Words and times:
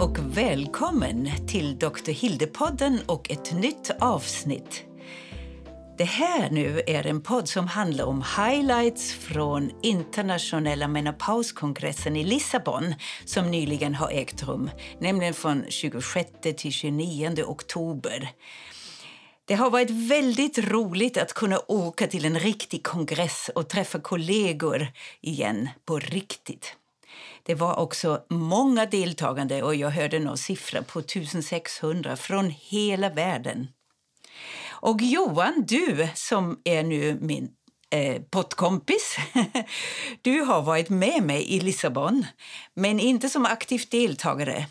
och 0.00 0.18
välkommen 0.18 1.30
till 1.46 1.78
Dr. 1.78 2.10
Hilde-podden 2.10 2.98
och 3.06 3.30
ett 3.30 3.52
nytt 3.52 3.90
avsnitt. 4.00 4.84
Det 5.98 6.04
här 6.04 6.50
nu 6.50 6.82
är 6.86 7.06
en 7.06 7.22
podd 7.22 7.48
som 7.48 7.66
handlar 7.66 8.04
om 8.04 8.24
highlights 8.36 9.12
från 9.12 9.70
internationella 9.82 10.88
menopauskongressen 10.88 12.16
i 12.16 12.24
Lissabon 12.24 12.94
som 13.24 13.50
nyligen 13.50 13.94
har 13.94 14.10
ägt 14.10 14.42
rum, 14.42 14.70
nämligen 14.98 15.34
från 15.34 15.64
26 15.68 16.30
till 16.56 16.72
29 16.72 17.44
oktober. 17.46 18.30
Det 19.44 19.54
har 19.54 19.70
varit 19.70 19.90
väldigt 19.90 20.58
roligt 20.58 21.16
att 21.16 21.32
kunna 21.32 21.58
åka 21.68 22.06
till 22.06 22.24
en 22.24 22.38
riktig 22.38 22.82
kongress 22.82 23.50
och 23.54 23.68
träffa 23.68 24.00
kollegor 24.00 24.86
igen 25.20 25.68
på 25.84 25.98
riktigt. 25.98 26.76
Det 27.42 27.54
var 27.54 27.76
också 27.76 28.22
många 28.28 28.86
deltagande 28.86 29.62
och 29.62 29.74
jag 29.74 29.90
hörde 29.90 30.18
någon 30.18 30.38
siffra 30.38 30.82
på 30.82 30.98
1600 30.98 32.16
från 32.16 32.50
hela 32.50 33.10
världen. 33.10 33.68
Och 34.68 35.02
Johan, 35.02 35.64
du 35.68 36.08
som 36.14 36.60
är 36.64 36.82
nu 36.82 37.18
min 37.20 37.50
eh, 37.90 38.22
poddkompis, 38.22 39.16
du 40.22 40.40
har 40.40 40.62
varit 40.62 40.88
med 40.88 41.22
mig 41.22 41.52
i 41.52 41.60
Lissabon, 41.60 42.26
men 42.74 43.00
inte 43.00 43.28
som 43.28 43.46
aktiv 43.46 43.82
deltagare. 43.90 44.66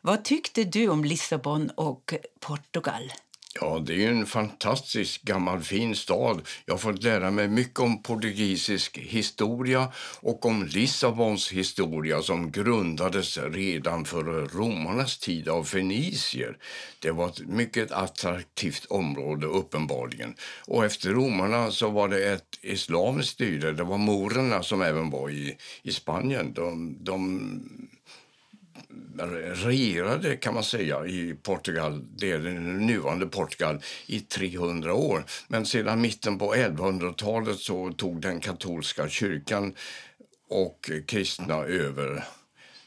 Vad 0.00 0.24
tyckte 0.24 0.64
du 0.64 0.88
om 0.88 1.04
Lissabon 1.04 1.70
och 1.70 2.14
Portugal? 2.40 3.12
Ja, 3.60 3.82
det 3.86 4.04
är 4.04 4.08
en 4.08 4.26
fantastisk 4.26 5.22
gammal 5.22 5.60
fin 5.60 5.96
stad. 5.96 6.48
Jag 6.64 6.74
har 6.74 6.78
fått 6.78 7.02
lära 7.02 7.30
mig 7.30 7.48
mycket 7.48 7.80
om 7.80 8.02
portugisisk 8.02 8.98
historia 8.98 9.92
och 10.20 10.46
om 10.46 10.64
Lissabons 10.64 11.52
historia 11.52 12.22
som 12.22 12.50
grundades 12.50 13.38
redan 13.38 14.04
före 14.04 14.44
romarnas 14.46 15.18
tid 15.18 15.48
av 15.48 15.64
fenicier. 15.64 16.56
Det 16.98 17.10
var 17.10 17.28
ett 17.28 17.46
mycket 17.46 17.92
attraktivt 17.92 18.84
område 18.84 19.46
uppenbarligen. 19.46 20.34
Och 20.66 20.84
efter 20.84 21.10
romarna 21.10 21.70
så 21.70 21.90
var 21.90 22.08
det 22.08 22.32
ett 22.32 22.58
islamiskt 22.62 23.32
styre. 23.32 23.72
Det 23.72 23.84
var 23.84 23.98
morerna 23.98 24.62
som 24.62 24.82
även 24.82 25.10
var 25.10 25.30
i, 25.30 25.56
i 25.82 25.92
Spanien. 25.92 26.52
De, 26.52 26.96
de 27.00 27.50
regerade 29.64 30.36
kan 30.36 30.54
man 30.54 30.64
säga 30.64 31.06
i 31.06 31.34
Portugal, 31.42 32.04
det 32.16 32.30
är 32.30 32.38
det 32.38 32.50
nuvarande 32.60 33.26
Portugal, 33.26 33.82
i 34.06 34.20
300 34.20 34.94
år. 34.94 35.24
Men 35.48 35.66
sedan 35.66 36.00
mitten 36.00 36.38
på 36.38 36.54
1100-talet 36.54 37.58
så 37.58 37.92
tog 37.92 38.20
den 38.20 38.40
katolska 38.40 39.08
kyrkan 39.08 39.74
och 40.48 40.90
kristna 41.06 41.54
över 41.54 42.24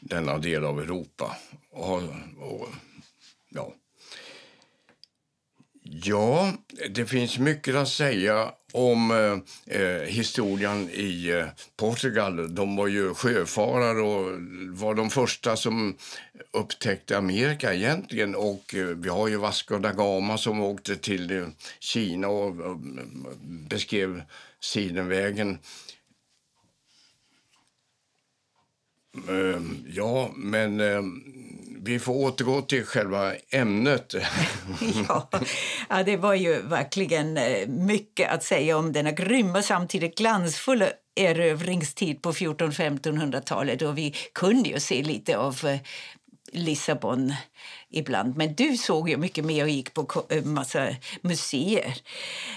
denna 0.00 0.38
del 0.38 0.64
av 0.64 0.80
Europa. 0.80 1.36
Och, 1.70 2.02
och, 2.38 2.68
ja. 3.48 3.74
Ja, 5.92 6.52
det 6.90 7.06
finns 7.06 7.38
mycket 7.38 7.74
att 7.74 7.88
säga 7.88 8.52
om 8.72 9.10
eh, 9.10 9.80
eh, 9.80 10.02
historien 10.02 10.90
i 10.90 11.28
eh, 11.28 11.46
Portugal. 11.76 12.54
De 12.54 12.76
var 12.76 12.86
ju 12.86 13.14
sjöfarare 13.14 14.00
och 14.00 14.40
var 14.68 14.94
de 14.94 15.10
första 15.10 15.56
som 15.56 15.96
upptäckte 16.52 17.18
Amerika 17.18 17.74
egentligen. 17.74 18.34
Och 18.34 18.74
eh, 18.74 18.86
vi 18.86 19.08
har 19.08 19.28
ju 19.28 19.36
Vasco 19.36 19.78
da 19.78 19.92
Gama 19.92 20.38
som 20.38 20.60
åkte 20.60 20.96
till 20.96 21.30
eh, 21.30 21.46
Kina 21.80 22.28
och 22.28 22.60
och 22.60 22.78
beskrev 23.68 24.22
Sidenvägen. 24.60 25.58
Eh, 29.28 29.60
ja, 29.86 30.30
men 30.36 30.80
vi 31.82 31.98
får 31.98 32.14
återgå 32.14 32.62
till 32.62 32.84
själva 32.84 33.32
ämnet. 33.50 34.14
ja, 35.08 35.28
ja, 35.88 36.02
det 36.02 36.16
var 36.16 36.34
ju 36.34 36.62
verkligen 36.62 37.36
eh, 37.36 37.68
mycket 37.68 38.30
att 38.30 38.44
säga 38.44 38.78
om 38.78 38.92
denna 38.92 39.12
grymma 39.12 39.62
samtidigt 39.62 40.18
glansfulla 40.18 40.86
erövringstid 41.16 42.22
på 42.22 42.32
1400-1500-talet 42.32 43.82
och 43.82 43.98
vi 43.98 44.14
kunde 44.34 44.68
ju 44.68 44.80
se 44.80 45.02
lite 45.02 45.38
av 45.38 45.58
eh, 45.64 45.80
Lissabon 46.52 47.34
ibland. 47.90 48.36
Men 48.36 48.54
du 48.54 48.76
såg 48.76 49.10
ju 49.10 49.16
mycket 49.16 49.44
mer 49.44 49.64
och 49.64 49.70
gick 49.70 49.94
på 49.94 50.24
eh, 50.28 50.44
massa 50.44 50.88
museer. 51.20 51.94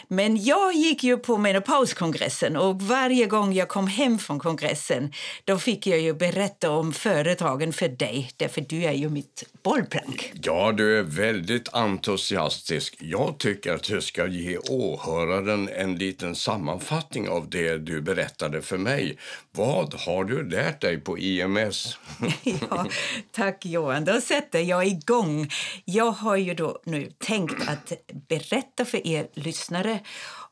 Men 0.07 0.43
jag 0.43 0.73
gick 0.73 1.03
ju 1.03 1.17
på 1.17 1.37
menopauskongressen 1.37 2.57
och 2.57 2.81
varje 2.81 3.25
gång 3.25 3.53
jag 3.53 3.67
kom 3.67 3.87
hem 3.87 4.19
från 4.19 4.39
kongressen 4.39 5.13
då 5.43 5.57
fick 5.57 5.87
jag 5.87 5.99
ju 5.99 6.13
berätta 6.13 6.71
om 6.71 6.93
företagen 6.93 7.73
för 7.73 7.87
dig, 7.87 8.31
därför 8.37 8.61
du 8.61 8.83
är 8.83 8.91
ju 8.91 9.09
mitt 9.09 9.43
bollplank. 9.63 10.33
Ja, 10.43 10.71
du 10.71 10.99
är 10.99 11.03
väldigt 11.03 11.69
entusiastisk. 11.73 12.97
Jag 12.99 13.37
tycker 13.37 13.73
att 13.73 13.83
du 13.83 14.01
ska 14.01 14.27
ge 14.27 14.57
åhöraren 14.57 15.69
en 15.69 15.95
liten 15.95 16.35
sammanfattning 16.35 17.29
av 17.29 17.49
det 17.49 17.77
du 17.77 18.01
berättade 18.01 18.61
för 18.61 18.77
mig. 18.77 19.17
Vad 19.51 19.93
har 19.93 20.23
du 20.23 20.49
lärt 20.49 20.81
dig 20.81 20.97
på 20.97 21.17
IMS? 21.17 21.97
ja, 22.43 22.85
tack 23.31 23.65
Johan, 23.65 24.05
då 24.05 24.21
sätter 24.21 24.59
jag 24.59 24.87
igång 24.87 25.22
gång. 25.23 25.49
Jag 25.85 26.11
har 26.11 26.35
ju 26.35 26.53
då 26.53 26.79
nu 26.85 27.11
tänkt 27.17 27.69
att 27.69 27.91
berätta 28.29 28.85
för 28.85 29.07
er 29.07 29.27
lyssnare 29.33 29.99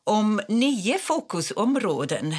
om 0.04 0.40
nio 0.48 0.98
fokusområden 0.98 2.34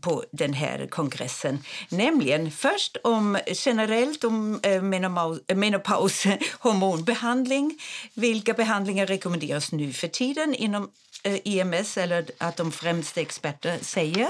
på 0.00 0.24
den 0.32 0.52
här 0.52 0.86
kongressen. 0.86 1.58
Nämligen 1.88 2.50
först 2.50 2.96
om 3.04 3.38
generellt 3.54 4.24
om 4.24 4.60
eh, 4.62 4.72
eh, 4.72 5.56
menopaus, 5.56 6.24
hormonbehandling. 6.58 7.78
Vilka 8.14 8.52
behandlingar 8.52 9.06
rekommenderas 9.06 9.72
nu 9.72 9.92
för 9.92 10.08
tiden 10.08 10.54
inom 10.54 10.90
eh, 11.22 11.38
IMS 11.44 11.96
eller 11.96 12.24
att 12.38 12.56
de 12.56 12.72
främsta 12.72 13.20
experter 13.20 13.78
säger. 13.82 14.28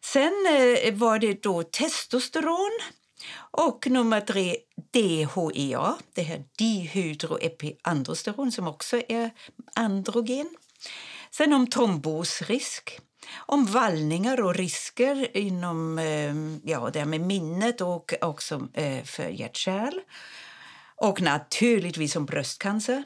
Sen 0.00 0.32
var 0.92 1.18
det 1.18 1.42
då 1.42 1.62
testosteron 1.62 2.70
och 3.36 3.86
nummer 3.90 4.20
tre, 4.20 4.56
DHEA, 4.92 5.96
det 6.14 6.22
här 6.22 6.44
dihydroepiandrosteron 6.58 8.52
som 8.52 8.68
också 8.68 9.02
är 9.08 9.30
androgen. 9.74 10.48
Sen 11.30 11.52
om 11.52 11.66
trombosrisk, 11.66 13.00
om 13.46 13.66
vallningar 13.66 14.40
och 14.40 14.54
risker 14.54 15.36
inom 15.36 15.98
eh, 15.98 16.34
ja, 16.70 16.90
det 16.92 17.04
med 17.04 17.20
minnet 17.20 17.80
och 17.80 18.14
också 18.20 18.68
eh, 18.74 19.04
för 19.04 19.28
hjärt 19.28 19.56
Och 20.96 21.20
naturligtvis 21.20 22.16
om 22.16 22.26
bröstcancer. 22.26 23.04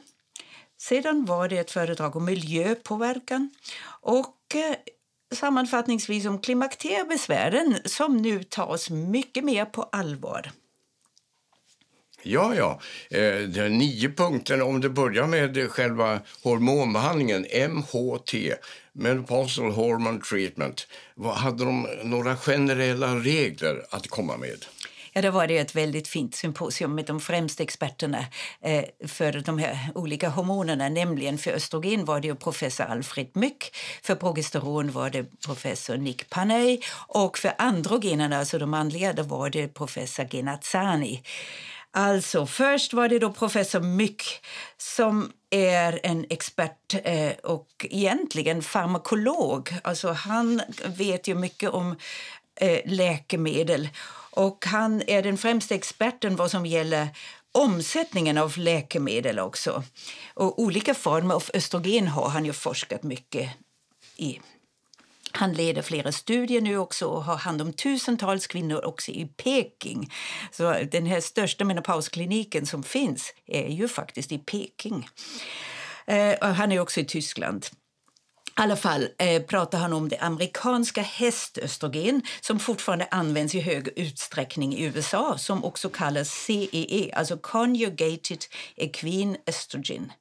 Sedan 0.77 1.25
var 1.25 1.49
det 1.49 1.57
ett 1.57 1.71
föredrag 1.71 2.15
om 2.15 2.25
miljöpåverkan 2.25 3.49
och 4.01 4.55
eh, 4.55 4.75
sammanfattningsvis 5.35 6.25
om 6.25 6.39
klimakteriebesvären 6.39 7.77
som 7.85 8.17
nu 8.17 8.43
tas 8.43 8.89
mycket 8.89 9.43
mer 9.43 9.65
på 9.65 9.83
allvar. 9.83 10.51
Ja, 12.23 12.55
ja. 12.55 12.79
Eh, 13.09 13.71
nio 13.71 14.09
punkter. 14.09 14.61
Om 14.61 14.81
du 14.81 14.89
börjar 14.89 15.27
med 15.27 15.71
själva 15.71 16.19
hormonbehandlingen, 16.43 17.45
MHT, 17.69 18.33
Menopausal 18.93 19.71
Hormone 19.71 20.21
Treatment. 20.21 20.87
Hade 21.35 21.65
de 21.65 21.87
några 22.03 22.37
generella 22.37 23.15
regler 23.15 23.85
att 23.89 24.07
komma 24.07 24.37
med? 24.37 24.65
Ja, 25.17 25.21
då 25.21 25.31
var 25.31 25.47
det 25.47 25.57
ett 25.57 25.75
väldigt 25.75 26.07
fint 26.07 26.35
symposium 26.35 26.95
med 26.95 27.05
de 27.05 27.19
främsta 27.19 27.63
experterna 27.63 28.25
eh, 28.61 28.83
för 29.07 29.31
de 29.31 29.59
här 29.59 29.77
olika 29.95 30.29
hormonerna. 30.29 30.89
Nämligen 30.89 31.37
för 31.37 31.51
östrogen 31.51 32.05
var 32.05 32.19
det 32.19 32.35
professor 32.35 32.83
Alfred 32.83 33.27
Myck, 33.33 33.75
för 34.03 34.15
progesteron 34.15 34.91
var 34.91 35.09
det 35.09 35.41
professor 35.45 35.97
Nick 35.97 36.29
Panay 36.29 36.79
och 37.07 37.37
för 37.37 37.53
androgenerna, 37.57 38.37
alltså 38.37 38.57
de 38.57 38.69
manliga, 38.69 39.13
då 39.13 39.23
var 39.23 39.49
det 39.49 39.67
professor 39.67 40.27
Genazzani. 40.31 41.23
Alltså, 41.91 42.45
först 42.45 42.93
var 42.93 43.09
det 43.09 43.19
då 43.19 43.31
professor 43.31 43.79
Myck 43.79 44.23
som 44.77 45.31
är 45.49 45.99
en 46.03 46.25
expert 46.29 46.95
eh, 47.03 47.31
och 47.43 47.67
egentligen 47.79 48.61
farmakolog. 48.61 49.73
Alltså, 49.83 50.11
han 50.11 50.61
vet 50.85 51.27
ju 51.27 51.35
mycket 51.35 51.69
om 51.69 51.95
eh, 52.55 52.79
läkemedel 52.85 53.89
och 54.37 54.65
han 54.65 55.03
är 55.07 55.23
den 55.23 55.37
främsta 55.37 55.75
experten 55.75 56.35
vad 56.35 56.51
som 56.51 56.65
gäller 56.65 57.07
omsättningen 57.51 58.37
av 58.37 58.57
läkemedel 58.57 59.39
också. 59.39 59.83
Och 60.33 60.59
olika 60.59 60.93
former 60.93 61.35
av 61.35 61.43
östrogen 61.53 62.07
har 62.07 62.29
han 62.29 62.45
ju 62.45 62.53
forskat 62.53 63.03
mycket 63.03 63.49
i. 64.15 64.39
Han 65.31 65.53
leder 65.53 65.81
flera 65.81 66.11
studier 66.11 66.61
nu 66.61 66.77
också 66.77 67.05
och 67.05 67.23
har 67.23 67.35
hand 67.35 67.61
om 67.61 67.73
tusentals 67.73 68.47
kvinnor 68.47 68.85
också 68.85 69.11
i 69.11 69.25
Peking. 69.25 70.13
Så 70.51 70.73
den 70.91 71.05
här 71.05 71.21
största 71.21 71.65
menopauskliniken 71.65 72.65
som 72.65 72.83
finns 72.83 73.33
är 73.45 73.67
ju 73.67 73.87
faktiskt 73.87 74.31
i 74.31 74.37
Peking. 74.37 75.07
Eh, 76.05 76.51
han 76.53 76.71
är 76.71 76.79
också 76.79 76.99
i 76.99 77.05
Tyskland 77.05 77.65
alla 78.59 78.75
fall 78.75 79.09
eh, 79.17 79.41
pratar 79.41 79.77
han 79.77 79.93
om 79.93 80.09
det 80.09 80.17
amerikanska 80.17 81.01
hästöstrogen 81.01 82.21
som 82.41 82.59
fortfarande 82.59 83.07
används 83.11 83.55
i 83.55 83.59
hög 83.59 83.89
utsträckning 83.95 84.75
i 84.75 84.83
USA 84.83 85.37
som 85.37 85.63
också 85.63 85.89
kallas 85.89 86.29
CEE, 86.29 87.11
alltså 87.13 87.37
Conjugated 87.37 88.45
Equine 88.75 89.37
Estrogen. 89.45 90.11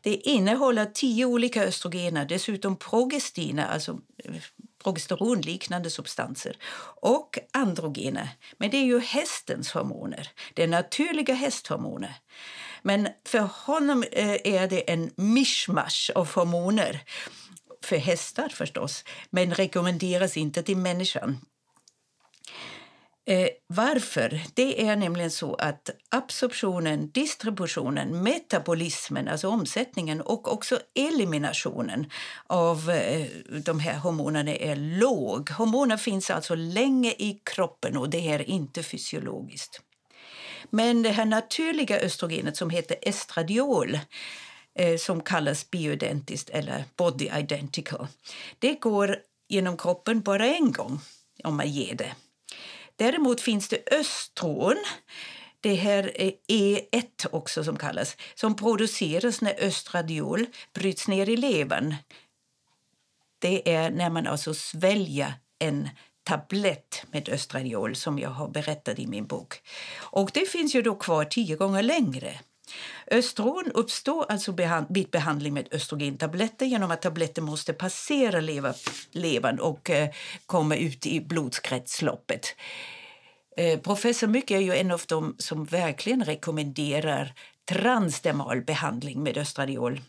Det 0.00 0.14
innehåller 0.14 0.86
tio 0.86 1.24
olika 1.24 1.64
östrogener, 1.64 2.24
dessutom 2.24 2.76
progestiner, 2.76 3.66
alltså 3.66 3.98
eh, 4.24 4.34
progesteronliknande 4.82 5.90
substanser 5.90 6.56
och 7.00 7.38
androgener. 7.52 8.28
Men 8.58 8.70
det 8.70 8.76
är 8.76 8.84
ju 8.84 9.00
hästens 9.00 9.72
hormoner, 9.72 10.28
det 10.54 10.62
är 10.62 10.68
naturliga 10.68 11.34
hästhormoner. 11.34 12.14
Men 12.82 13.08
för 13.26 13.48
honom 13.64 14.04
eh, 14.12 14.36
är 14.44 14.68
det 14.68 14.90
en 14.90 15.10
mischmasch 15.16 16.10
av 16.14 16.34
hormoner 16.34 17.00
för 17.90 17.96
hästar 17.96 18.48
förstås, 18.48 19.04
men 19.30 19.54
rekommenderas 19.54 20.36
inte 20.36 20.62
till 20.62 20.76
människan. 20.76 21.38
Eh, 23.26 23.48
varför? 23.66 24.40
Det 24.54 24.88
är 24.88 24.96
nämligen 24.96 25.30
så 25.30 25.54
att 25.54 25.90
absorptionen, 26.08 27.10
distributionen, 27.10 28.22
metabolismen, 28.22 29.28
alltså 29.28 29.48
omsättningen 29.48 30.20
och 30.20 30.52
också 30.52 30.78
eliminationen 30.94 32.10
av 32.46 32.90
eh, 32.90 33.26
de 33.64 33.80
här 33.80 33.98
hormonerna 33.98 34.54
är 34.54 34.76
låg. 34.76 35.50
Hormoner 35.50 35.96
finns 35.96 36.30
alltså 36.30 36.54
länge 36.54 37.10
i 37.10 37.40
kroppen 37.44 37.96
och 37.96 38.10
det 38.10 38.28
är 38.28 38.50
inte 38.50 38.82
fysiologiskt. 38.82 39.80
Men 40.70 41.02
det 41.02 41.10
här 41.10 41.24
naturliga 41.24 42.00
östrogenet 42.00 42.56
som 42.56 42.70
heter 42.70 42.96
estradiol 43.02 43.98
eh, 44.80 44.96
som 44.96 45.20
kallas 45.20 45.70
bioidentiskt 45.70 46.50
eller 46.50 46.84
body 46.96 47.30
identical. 47.38 48.06
Det 48.58 48.74
går 48.74 49.16
genom 49.48 49.76
kroppen 49.76 50.20
bara 50.20 50.46
en 50.46 50.72
gång 50.72 51.00
om 51.44 51.56
man 51.56 51.70
ger 51.70 51.94
det. 51.94 52.14
Däremot 52.96 53.40
finns 53.40 53.68
det 53.68 53.92
östron, 53.92 54.84
det 55.60 55.74
här 55.74 56.12
eh, 56.14 56.32
är 56.46 56.80
E1 56.80 57.26
också 57.32 57.64
som 57.64 57.76
kallas, 57.76 58.16
som 58.34 58.56
produceras 58.56 59.40
när 59.40 59.64
östradiol 59.64 60.46
bryts 60.74 61.08
ner 61.08 61.28
i 61.28 61.36
levern. 61.36 61.94
Det 63.38 63.72
är 63.72 63.90
när 63.90 64.10
man 64.10 64.26
alltså 64.26 64.54
sväljer 64.54 65.34
en 65.58 65.88
tablett 66.22 67.04
med 67.10 67.28
östradiol 67.28 67.96
som 67.96 68.18
jag 68.18 68.30
har 68.30 68.48
berättat 68.48 68.98
i 68.98 69.06
min 69.06 69.26
bok. 69.26 69.54
Och 69.96 70.30
det 70.34 70.48
finns 70.48 70.74
ju 70.74 70.82
då 70.82 70.94
kvar 70.94 71.24
tio 71.24 71.56
gånger 71.56 71.82
längre. 71.82 72.40
Östron 73.10 73.70
uppstår 73.74 74.26
alltså 74.28 74.56
vid 74.88 75.10
behandling 75.10 75.54
med 75.54 75.68
östrogentabletter 75.70 76.66
genom 76.66 76.90
att 76.90 77.02
tabletter 77.02 77.42
måste 77.42 77.72
passera 77.72 78.40
lever, 78.40 78.76
levern 79.10 79.58
och 79.58 79.90
eh, 79.90 80.10
komma 80.46 80.76
ut 80.76 81.06
i 81.06 81.20
blodskretsloppet. 81.20 82.56
Eh, 83.56 83.80
professor 83.80 84.26
Mycke 84.26 84.56
är 84.56 84.60
ju 84.60 84.74
en 84.74 84.90
av 84.90 85.02
dem 85.08 85.36
som 85.38 85.64
verkligen 85.64 86.24
rekommenderar 86.24 87.32
transdermal 87.64 88.60
behandling 88.60 89.22
med 89.22 89.38
östradiol. 89.38 90.00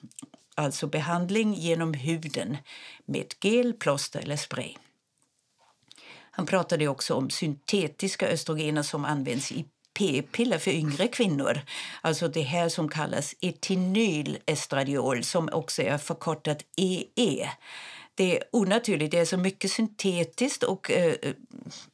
Alltså 0.55 0.87
behandling 0.87 1.53
genom 1.53 1.93
huden 1.93 2.57
med 3.05 3.33
gel, 3.41 3.73
plåster 3.73 4.19
eller 4.19 4.37
spray. 4.37 4.75
Han 6.31 6.45
pratade 6.45 6.87
också 6.87 7.13
om 7.13 7.29
syntetiska 7.29 8.27
östrogener 8.27 8.83
som 8.83 9.05
används 9.05 9.51
i 9.51 9.65
p-piller 9.93 10.57
för 10.57 10.71
yngre 10.71 11.07
kvinnor. 11.07 11.61
Alltså 12.01 12.27
det 12.27 12.41
här 12.41 12.69
som 12.69 12.89
kallas 12.89 13.35
etinylestradiol 13.41 15.23
som 15.23 15.49
också 15.53 15.81
är 15.81 15.97
förkortat 15.97 16.57
EE. 16.77 17.49
Det 18.15 18.37
är 18.37 18.43
onaturligt, 18.51 19.11
det 19.11 19.19
är 19.19 19.25
så 19.25 19.37
mycket 19.37 19.71
syntetiskt 19.71 20.63
och 20.63 20.91
eh, 20.91 21.15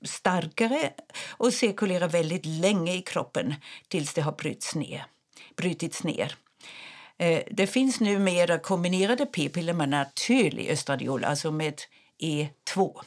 starkare 0.05 0.93
och 1.29 1.53
cirkulerar 1.53 2.07
väldigt 2.07 2.45
länge 2.45 2.93
i 2.93 3.01
kroppen 3.01 3.55
tills 3.87 4.13
det 4.13 4.21
har 4.21 4.31
brutits 4.31 4.75
ner. 4.75 5.05
Brytits 5.55 6.03
ner. 6.03 6.35
Eh, 7.17 7.43
det 7.51 7.67
finns 7.67 7.99
numera 7.99 8.59
kombinerade 8.59 9.25
p-piller 9.25 9.73
med 9.73 9.89
naturlig 9.89 10.69
östradiol, 10.69 11.23
alltså 11.23 11.51
med 11.51 11.81
E2. 12.21 13.01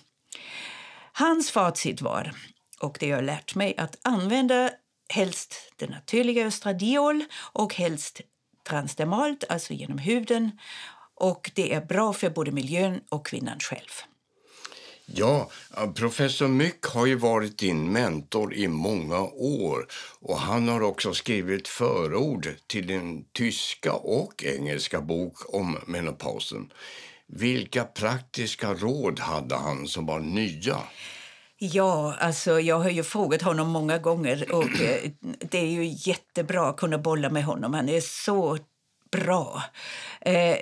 Hans 1.13 1.51
facit 1.51 2.01
var, 2.01 2.33
och 2.81 2.97
det 3.01 3.07
jag 3.07 3.17
har 3.17 3.23
lärt 3.23 3.55
mig, 3.55 3.75
att 3.77 3.99
använda 4.03 4.71
helst 5.11 5.55
det 5.77 5.87
naturliga 5.87 6.47
östradiol 6.47 7.25
och 7.53 7.75
helst 7.75 8.21
transdermalt, 8.69 9.45
alltså 9.49 9.73
genom 9.73 9.99
huden. 9.99 10.51
Och 11.15 11.51
det 11.55 11.75
är 11.75 11.81
bra 11.81 12.13
för 12.13 12.31
både 12.31 12.53
miljön 12.53 13.01
och 13.09 13.27
kvinnan 13.27 13.59
själv. 13.61 13.91
Ja, 15.15 15.51
professor 15.95 16.49
Myck 16.49 16.83
har 16.83 17.07
ju 17.07 17.15
varit 17.15 17.59
din 17.59 17.93
mentor 17.93 18.55
i 18.55 18.69
många 18.69 19.21
år 19.35 19.87
och 20.21 20.39
han 20.39 20.69
har 20.69 20.81
också 20.81 21.15
skrivit 21.15 21.69
förord 21.69 22.49
till 22.67 22.87
din 22.87 23.25
tyska 23.33 23.93
och 23.93 24.45
engelska 24.45 25.01
bok 25.01 25.55
om 25.55 25.79
menopausen. 25.87 26.73
Vilka 27.27 27.85
praktiska 27.85 28.75
råd 28.75 29.21
hade 29.21 29.57
han 29.57 29.87
som 29.87 30.07
var 30.07 30.21
nya? 30.21 30.79
Ja, 31.63 32.15
alltså 32.19 32.61
jag 32.61 32.79
har 32.79 32.91
ju 32.91 33.03
frågat 33.03 33.43
honom 33.43 33.69
många 33.69 33.99
gånger 33.99 34.55
och 34.55 34.81
eh, 34.81 35.11
det 35.51 35.59
är 35.59 35.67
ju 35.67 35.85
jättebra 36.11 36.69
att 36.69 36.77
kunna 36.77 36.99
bolla 36.99 37.31
med 37.31 37.45
honom. 37.45 37.75
Han 37.75 37.89
är 37.89 38.01
så 38.01 38.59
bra. 39.11 39.63
Eh, 40.21 40.57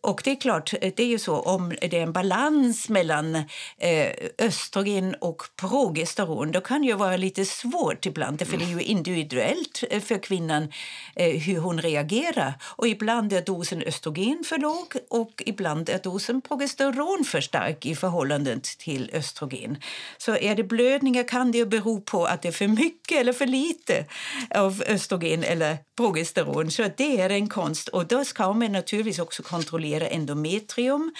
och 0.00 0.20
det 0.24 0.30
är 0.30 0.40
klart, 0.40 0.74
det 0.80 1.00
är 1.00 1.06
ju 1.06 1.18
så 1.18 1.40
om 1.40 1.68
det 1.80 1.98
är 1.98 2.02
en 2.02 2.12
balans 2.12 2.88
mellan 2.88 3.34
eh, 3.78 4.12
östrogen 4.38 5.14
och 5.20 5.42
progesteron 5.56 6.52
då 6.52 6.60
kan 6.60 6.82
det 6.82 6.94
vara 6.94 7.16
lite 7.16 7.44
svårt 7.44 8.06
ibland 8.06 8.48
för 8.48 8.56
det 8.56 8.64
är 8.64 8.68
ju 8.68 8.82
individuellt 8.82 9.84
eh, 9.90 10.00
för 10.00 10.18
kvinnan 10.18 10.72
eh, 11.16 11.40
hur 11.40 11.58
hon 11.58 11.82
reagerar. 11.82 12.54
Och 12.62 12.88
ibland 12.88 13.32
är 13.32 13.40
dosen 13.40 13.82
östrogen 13.82 14.44
för 14.46 14.58
låg 14.58 14.94
och 15.10 15.42
ibland 15.46 15.88
är 15.88 15.98
dosen 15.98 16.40
progesteron 16.40 17.24
för 17.24 17.40
stark 17.40 17.86
i 17.86 17.94
förhållande 17.94 18.60
till 18.78 19.10
östrogen. 19.12 19.76
Så 20.18 20.36
är 20.36 20.54
det 20.54 20.64
blödningar 20.64 21.28
kan 21.28 21.52
det 21.52 21.66
bero 21.66 22.00
på 22.00 22.24
att 22.24 22.42
det 22.42 22.48
är 22.48 22.52
för 22.52 22.68
mycket 22.68 23.20
eller 23.20 23.32
för 23.32 23.46
lite 23.46 24.06
av 24.54 24.82
östrogen 24.86 25.44
eller 25.44 25.78
progesteron. 25.96 26.70
Så 26.70 26.82
det 26.96 27.20
är 27.20 27.30
en 27.30 27.48
konst 27.48 27.88
och 27.94 28.06
då 28.06 28.24
ska 28.24 28.52
man 28.52 28.72
naturligtvis 28.72 29.18
också 29.18 29.42
kontrollera 29.42 30.08
endometrium. 30.08 31.14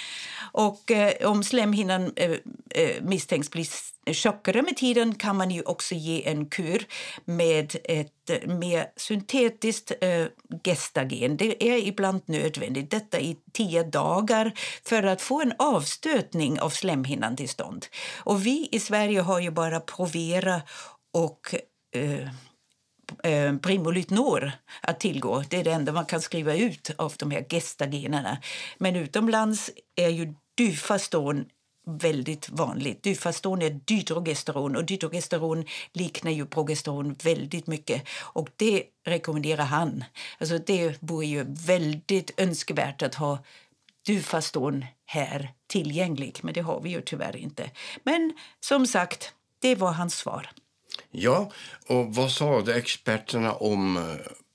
Och 0.52 0.90
eh, 0.90 1.30
om 1.30 1.44
slemhinnan 1.44 2.12
eh, 2.16 2.30
eh 2.70 3.02
misstänks 3.02 3.50
bli 3.50 3.66
tjockare 4.12 4.62
med 4.62 4.76
tiden 4.76 5.14
kan 5.14 5.36
man 5.36 5.50
ju 5.50 5.62
också 5.62 5.94
ge 5.94 6.28
en 6.28 6.46
kur 6.46 6.86
med 7.24 7.76
ett 7.84 8.30
eh, 8.30 8.48
mer 8.48 8.86
syntetiskt 8.96 9.92
eh, 10.00 10.26
gestagen. 10.64 11.36
Det 11.36 11.68
är 11.70 11.76
ibland 11.76 12.22
nödvändigt, 12.26 12.90
detta 12.90 13.20
i 13.20 13.36
tio 13.52 13.82
dagar 13.82 14.52
för 14.84 15.02
att 15.02 15.22
få 15.22 15.42
en 15.42 15.52
avstötning 15.58 16.60
av 16.60 16.70
slemhinnan 16.70 17.36
till 17.36 17.48
stånd. 17.48 17.86
Och 18.18 18.46
vi 18.46 18.68
i 18.72 18.80
Sverige 18.80 19.20
har 19.20 19.40
ju 19.40 19.50
bara 19.50 19.80
Provera 19.80 20.62
och 21.12 21.54
eh, 21.94 22.28
eh, 23.22 23.54
att 24.80 25.00
tillgå. 25.00 25.44
Det 25.48 25.56
är 25.56 25.64
det 25.64 25.72
enda 25.72 25.92
man 25.92 26.06
kan 26.06 26.20
skriva 26.20 26.54
ut 26.54 26.90
av 26.98 27.12
de 27.18 27.30
här 27.30 27.44
gestagenerna. 27.50 28.38
Men 28.78 28.96
utomlands 28.96 29.70
är 29.96 30.08
ju 30.08 30.34
Dufaston 30.54 31.44
väldigt 31.86 32.48
vanligt. 32.48 33.02
Dufaston 33.02 33.62
är 33.62 33.70
dydrogesteron 33.70 34.76
och 34.76 34.84
dydrogesteron 34.84 35.64
liknar 35.92 36.30
ju 36.30 36.46
progesteron 36.46 37.16
väldigt 37.22 37.66
mycket 37.66 38.08
och 38.20 38.48
det 38.56 38.84
rekommenderar 39.04 39.64
han. 39.64 40.04
Alltså 40.38 40.58
det 40.58 41.02
vore 41.02 41.26
ju 41.26 41.44
väldigt 41.48 42.40
önskvärt 42.40 43.02
att 43.02 43.14
ha 43.14 43.38
Dufaston 44.06 44.84
här 45.06 45.52
tillgänglig, 45.66 46.38
men 46.42 46.54
det 46.54 46.60
har 46.60 46.80
vi 46.80 46.90
ju 46.90 47.00
tyvärr 47.00 47.36
inte. 47.36 47.70
Men 48.02 48.32
som 48.60 48.86
sagt, 48.86 49.34
det 49.58 49.74
var 49.74 49.92
hans 49.92 50.16
svar. 50.16 50.50
Ja, 51.10 51.50
och 51.88 52.14
vad 52.14 52.30
sa 52.30 52.62
experterna 52.76 53.52
om 53.52 53.96
eh, 53.96 54.02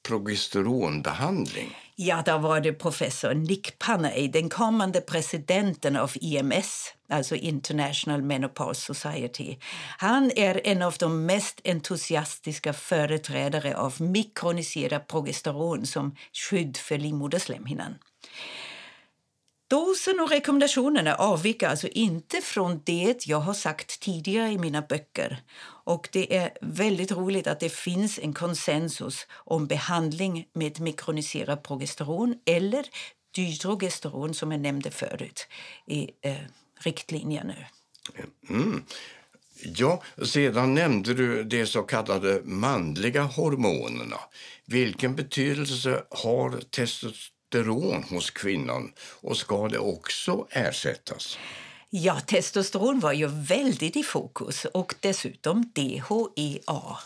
progesteronbehandling? 0.08 1.76
Ja, 1.96 2.22
där 2.26 2.38
var 2.38 2.60
det 2.60 2.74
professor 2.74 3.34
Nick 3.34 3.80
Panay, 3.80 4.28
den 4.28 4.50
kommande 4.50 5.02
presidenten 5.02 5.96
av 5.96 6.12
IMS, 6.16 6.94
alltså 7.10 7.36
International 7.36 8.22
Menopause 8.22 8.94
Society. 8.94 9.58
Han 9.98 10.32
är 10.36 10.68
en 10.68 10.82
av 10.82 10.96
de 11.00 11.26
mest 11.26 11.62
entusiastiska 11.64 12.74
företrädare 12.74 13.78
av 13.78 14.02
mikroniserad 14.02 15.08
progesteron 15.08 15.86
som 15.86 16.16
skydd 16.34 16.78
för 16.78 16.98
livmoderslemhinnan. 16.98 17.96
Dosen 19.70 20.20
och 20.20 20.30
rekommendationerna 20.30 21.16
avviker 21.16 21.68
alltså 21.68 21.88
inte 21.88 22.42
från 22.42 22.82
det 22.86 23.28
jag 23.28 23.40
har 23.40 23.54
sagt 23.54 24.00
tidigare 24.00 24.52
i 24.52 24.58
mina 24.58 24.82
böcker. 24.82 25.42
Och 25.86 26.10
det 26.12 26.36
är 26.36 26.52
väldigt 26.62 27.12
roligt 27.12 27.48
att 27.48 27.60
det 27.60 27.70
finns 27.70 28.20
en 28.20 28.34
konsensus 28.34 29.28
om 29.32 29.68
behandling 29.68 30.48
med 30.54 30.80
mikroniserad 30.80 31.64
progesteron 31.64 32.36
eller 32.46 32.86
dydrogesteron 33.36 34.34
som 34.34 34.52
jag 34.52 34.62
nämnde 34.62 34.92
förut 34.92 35.48
i 35.88 36.10
eh, 36.22 36.36
riktlinjerna. 36.80 37.54
Mm. 38.50 38.84
Ja, 39.64 40.04
sedan 40.26 40.74
nämnde 40.74 41.14
du 41.14 41.44
de 41.44 41.66
så 41.66 41.84
kallade 41.84 42.42
manliga 42.44 43.24
hormonerna. 43.24 44.20
Vilken 44.66 45.16
betydelse 45.16 46.04
har 46.10 46.62
testosteron 46.72 47.39
Testosteron 47.50 48.04
hos 48.04 48.30
kvinnan 48.30 48.92
och 49.22 49.38
ska 49.38 49.68
det 49.68 49.80
också 49.80 50.48
ersättas? 50.50 51.38
Ja, 51.90 52.20
testosteron 52.20 53.00
var 53.00 53.14
ju 53.14 53.28
väldigt 53.28 53.96
i 53.96 54.04
fokus 54.04 54.66
och 54.66 54.96
dessutom 55.00 55.72
DHEA. 55.76 56.98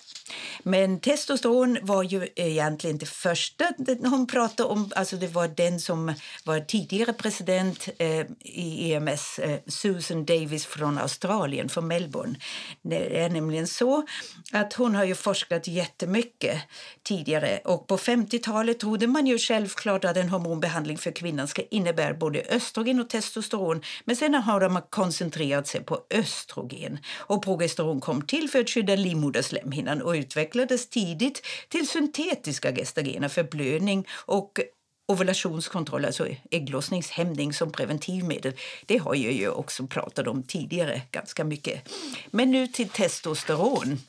Men 0.64 1.00
testosteron 1.00 1.78
var 1.82 2.04
ju 2.04 2.28
egentligen 2.36 2.98
det 2.98 3.06
första 3.06 3.66
hon 4.06 4.28
pratade 4.28 4.70
om. 4.70 4.92
Alltså 4.96 5.16
det 5.16 5.28
var 5.28 5.48
den 5.48 5.80
som 5.80 6.14
var 6.44 6.60
tidigare 6.60 7.14
president 7.14 7.90
eh, 7.98 8.26
i 8.40 8.94
EMS, 8.94 9.40
eh, 9.40 9.60
Susan 9.68 10.26
Davis 10.26 10.66
från 10.66 10.98
Australien, 10.98 11.70
från 11.70 11.88
Melbourne. 11.88 12.36
Det 12.82 13.20
är 13.20 13.30
nämligen 13.30 13.68
så 13.68 14.06
att 14.52 14.74
hon 14.74 14.96
har 14.96 15.04
ju 15.04 15.16
forskat 15.16 15.68
jättemycket 15.68 16.62
tidigare 17.04 17.60
och 17.66 17.88
på 17.88 17.98
50-talet 17.98 18.80
trodde 18.80 19.08
man 19.08 19.28
ju 19.28 19.38
självklart 19.38 20.06
att 20.06 20.18
en 20.18 20.30
hormonbehandling 20.30 20.98
för 20.98 21.12
kvinnan 21.12 21.48
ska 21.48 21.62
innebära 21.70 22.14
både 22.14 22.42
östrogen 22.50 23.00
och 23.00 23.10
testosteron. 23.10 23.82
Men 24.06 24.16
sen 24.16 24.34
har 24.34 24.60
de 24.60 24.82
koncentrerat 24.90 25.68
sig 25.68 25.84
på 25.84 26.00
östrogen 26.10 27.00
och 27.16 27.44
progesteron 27.44 28.02
kom 28.02 28.22
till 28.22 28.50
för 28.50 28.60
att 28.60 28.70
skydda 28.70 28.96
livmoderslemhinnan 28.96 30.02
och 30.02 30.16
utvecklades 30.24 30.90
tidigt 30.90 31.42
till 31.70 31.88
syntetiska 31.88 32.72
gestagener 32.72 33.28
för 33.28 33.44
blödning 33.44 34.08
och 34.12 34.60
ovulationskontroll, 35.08 36.06
alltså 36.06 36.28
ägglossningshämning 36.52 37.54
som 37.54 37.72
preventivmedel. 37.72 38.54
Det 38.86 38.98
har 38.98 39.16
jag 39.16 39.34
ju 39.34 39.50
också 39.50 39.88
pratat 39.88 40.28
om 40.28 40.44
tidigare 40.44 41.02
ganska 41.12 41.44
mycket. 41.44 41.90
Men 42.32 42.52
nu 42.52 42.68
till 42.68 42.90
testosteron. 42.90 44.00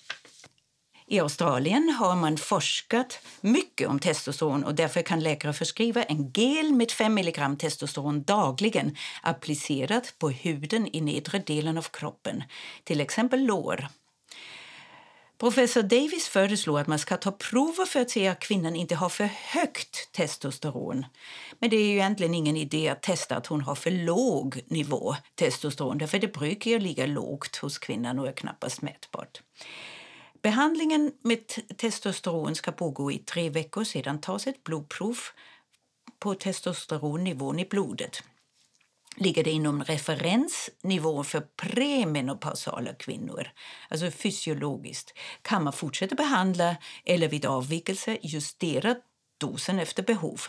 I 1.06 1.20
Australien 1.20 1.96
har 1.98 2.16
man 2.16 2.36
forskat 2.36 3.18
mycket 3.40 3.88
om 3.88 3.98
testosteron 3.98 4.64
och 4.64 4.74
därför 4.74 5.02
kan 5.02 5.20
läkare 5.20 5.52
förskriva 5.52 6.02
en 6.02 6.32
gel 6.34 6.72
med 6.72 6.90
5 6.90 7.18
mg 7.18 7.58
testosteron 7.58 8.22
dagligen 8.22 8.96
applicerat 9.22 10.14
på 10.18 10.30
huden 10.30 10.96
i 10.96 11.00
nedre 11.00 11.38
delen 11.38 11.78
av 11.78 11.82
kroppen, 11.82 12.42
till 12.84 13.00
exempel 13.00 13.44
lår. 13.44 13.88
Professor 15.38 15.82
Davis 15.82 16.28
föreslår 16.28 16.80
att 16.80 16.86
man 16.86 16.98
ska 16.98 17.16
ta 17.16 17.32
prover 17.32 17.86
för 17.86 18.00
att 18.00 18.10
se 18.10 18.28
att 18.28 18.40
kvinnan 18.40 18.76
inte 18.76 18.94
har 18.94 19.08
för 19.08 19.24
högt 19.24 20.12
testosteron. 20.12 21.06
Men 21.58 21.70
det 21.70 21.76
är 21.76 21.86
ju 21.86 21.92
egentligen 21.92 22.34
ingen 22.34 22.56
idé 22.56 22.88
att 22.88 23.02
testa 23.02 23.36
att 23.36 23.46
hon 23.46 23.60
har 23.60 23.74
för 23.74 23.90
låg 23.90 24.60
nivå 24.66 25.16
testosteron 25.34 26.08
för 26.08 26.18
det 26.18 26.32
brukar 26.32 26.70
ju 26.70 26.78
ligga 26.78 27.06
lågt 27.06 27.56
hos 27.56 27.78
kvinnan 27.78 28.18
och 28.18 28.28
är 28.28 28.32
knappast 28.32 28.82
mätbart. 28.82 29.42
Behandlingen 30.42 31.12
med 31.22 31.46
testosteron 31.76 32.54
ska 32.54 32.72
pågå 32.72 33.12
i 33.12 33.18
tre 33.18 33.50
veckor. 33.50 33.84
Sedan 33.84 34.20
tas 34.20 34.46
ett 34.46 34.64
blodprov 34.64 35.18
på 36.18 36.34
testosteronnivån 36.34 37.58
i 37.58 37.64
blodet. 37.64 38.22
Ligger 39.16 39.44
det 39.44 39.50
inom 39.50 39.84
referensnivån 39.84 41.24
för 41.24 41.40
premenopausala 41.40 42.94
kvinnor, 42.94 43.50
alltså 43.88 44.10
fysiologiskt, 44.10 45.14
kan 45.42 45.64
man 45.64 45.72
fortsätta 45.72 46.14
behandla 46.14 46.76
eller 47.04 47.28
vid 47.28 47.46
avvikelse 47.46 48.18
justera 48.22 48.96
dosen 49.38 49.78
efter 49.78 50.02
behov. 50.02 50.40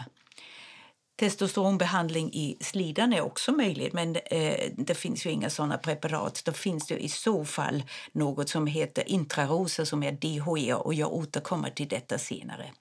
Testosteronbehandling 1.19 2.34
i 2.34 2.57
slidan 2.62 3.13
är 3.13 3.22
också 3.22 3.51
möjligt, 3.51 3.93
men 3.93 4.15
eh, 4.15 4.72
det 4.77 4.95
finns 4.95 5.25
ju 5.25 5.29
inga 5.29 5.50
sådana 5.50 5.77
preparat. 5.77 6.41
Då 6.45 6.51
finns 6.51 6.88
det 6.88 6.98
i 6.98 7.10
så 7.10 7.45
fall 7.45 7.84
något 8.12 8.50
som 8.50 8.67
heter 8.67 9.10
intrarosa 9.10 9.86
som 9.86 10.03
är 10.03 10.12
DHEA 10.12 10.77
och 10.77 10.93
jag 10.93 11.13
återkommer 11.13 11.69
till 11.69 11.88
detta 11.88 12.17
senare. 12.17 12.72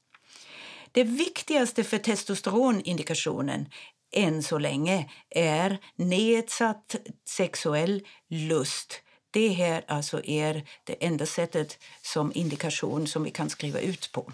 Det 0.93 1.05
viktigaste 1.05 1.85
för 1.85 1.99
testosteronindikationen 1.99 3.67
än 4.16 4.42
så 4.42 4.59
länge 4.59 5.11
är 5.30 5.78
nedsatt 5.97 6.97
sexuell 7.25 8.02
lust. 8.28 9.00
Det 9.30 9.49
här 9.49 9.85
alltså 9.88 10.25
är 10.25 10.64
det 10.85 11.04
enda 11.04 11.26
sättet 11.26 11.78
som 12.02 12.33
indikation 12.35 13.06
som 13.06 13.23
vi 13.23 13.30
kan 13.30 13.50
skriva 13.50 13.80
ut 13.80 14.12
på. 14.12 14.33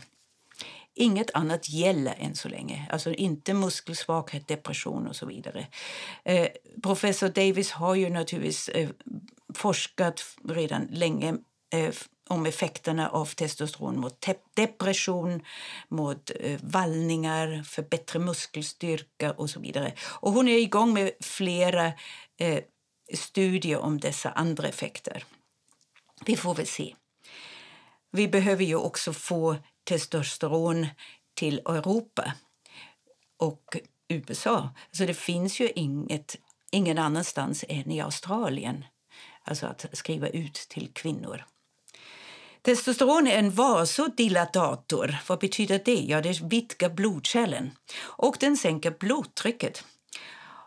Inget 0.94 1.34
annat 1.34 1.68
gäller 1.68 2.14
än 2.18 2.34
så 2.34 2.48
länge. 2.48 2.88
Alltså 2.90 3.12
inte 3.12 3.54
muskelsvaghet, 3.54 4.48
depression 4.48 5.06
och 5.06 5.16
så 5.16 5.26
vidare. 5.26 5.66
Eh, 6.24 6.48
professor 6.82 7.28
Davis 7.28 7.70
har 7.70 7.94
ju 7.94 8.10
naturligtvis 8.10 8.68
eh, 8.68 8.88
forskat 9.54 10.22
redan 10.48 10.86
länge 10.90 11.36
eh, 11.72 11.94
om 12.30 12.46
effekterna 12.46 13.08
av 13.08 13.26
testosteron 13.26 14.00
mot 14.00 14.26
depression, 14.54 15.42
mot 15.88 16.30
eh, 16.40 16.60
vallningar, 16.62 17.62
för 17.62 17.82
bättre 17.82 18.18
muskelstyrka 18.18 19.32
och 19.32 19.50
så 19.50 19.60
vidare. 19.60 19.92
Och 20.00 20.32
hon 20.32 20.48
är 20.48 20.58
igång 20.58 20.92
med 20.92 21.10
flera 21.20 21.92
eh, 22.36 22.64
studier 23.14 23.78
om 23.78 24.00
dessa 24.00 24.30
andra 24.30 24.68
effekter. 24.68 25.24
Vi 26.26 26.36
får 26.36 26.54
väl 26.54 26.66
se. 26.66 26.94
Vi 28.10 28.28
behöver 28.28 28.64
ju 28.64 28.76
också 28.76 29.12
få 29.12 29.56
testosteron 29.84 30.86
till 31.34 31.58
Europa 31.58 32.32
och 33.36 33.76
USA. 34.08 34.70
Så 34.90 35.04
det 35.04 35.14
finns 35.14 35.60
ju 35.60 35.68
inget, 35.68 36.36
ingen 36.70 36.98
annanstans 36.98 37.64
än 37.68 37.90
i 37.90 38.00
Australien 38.00 38.84
alltså 39.44 39.66
att 39.66 39.86
skriva 39.92 40.28
ut 40.28 40.54
till 40.54 40.92
kvinnor. 40.92 41.44
Testosteron 42.62 43.26
är 43.26 43.38
en 43.38 43.50
vasodilatator. 43.50 45.16
Vad 45.26 45.38
betyder 45.38 45.80
det? 45.84 46.00
Ja, 46.00 46.20
det 46.20 46.40
vidgar 46.40 46.90
blodkärlen 46.90 47.70
och 48.00 48.36
den 48.40 48.56
sänker 48.56 48.90
blodtrycket. 48.90 49.84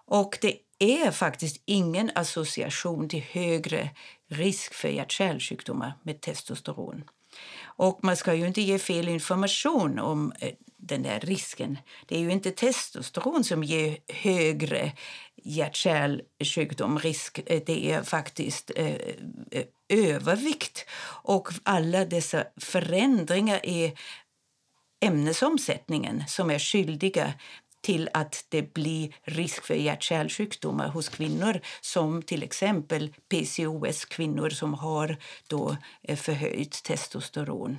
Och 0.05 0.37
det 0.41 0.57
är 0.79 1.11
faktiskt 1.11 1.61
ingen 1.65 2.11
association 2.15 3.09
till 3.09 3.23
högre 3.23 3.89
risk 4.29 4.73
för 4.73 4.87
hjärt-kärlsjukdomar 4.87 5.93
med 6.03 6.21
testosteron. 6.21 7.03
Och 7.63 7.99
man 8.03 8.17
ska 8.17 8.33
ju 8.33 8.47
inte 8.47 8.61
ge 8.61 8.79
fel 8.79 9.07
information 9.07 9.99
om 9.99 10.33
eh, 10.39 10.53
den 10.87 11.03
där 11.03 11.19
risken. 11.19 11.77
Det 12.05 12.15
är 12.15 12.19
ju 12.19 12.31
inte 12.31 12.51
testosteron 12.51 13.43
som 13.43 13.63
ger 13.63 13.97
högre 14.07 14.91
hjärt-kärlsjukdomrisk. 15.43 17.39
Eh, 17.45 17.61
det 17.65 17.91
är 17.91 18.03
faktiskt 18.03 18.71
eh, 18.75 18.95
eh, 19.51 19.65
övervikt 19.89 20.85
och 21.23 21.49
alla 21.63 22.05
dessa 22.05 22.45
förändringar 22.57 23.65
i 23.65 23.93
ämnesomsättningen 25.01 26.23
som 26.27 26.49
är 26.49 26.59
skyldiga 26.59 27.33
till 27.81 28.09
att 28.13 28.45
det 28.49 28.73
blir 28.73 29.15
risk 29.23 29.65
för 29.65 29.75
hjärt-kärlsjukdomar 29.75 30.87
hos 30.87 31.09
kvinnor 31.09 31.61
som 31.81 32.21
till 32.21 32.43
exempel 32.43 33.13
PCOS-kvinnor 33.29 34.49
som 34.49 34.73
har 34.73 35.17
då 35.47 35.77
eh, 36.01 36.17
förhöjt 36.17 36.83
testosteron 36.83 37.77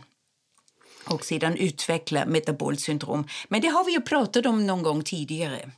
och 1.07 1.25
sedan 1.25 1.57
utveckla 1.57 2.27
metabolsyndrom. 2.27 3.29
Men 3.49 3.61
det 3.61 3.69
har 3.69 3.85
vi 3.85 3.93
ju 3.93 4.01
pratat 4.01 4.47
om 4.47 4.67
någon 4.67 4.83
gång 4.83 5.03
tidigare. 5.03 5.71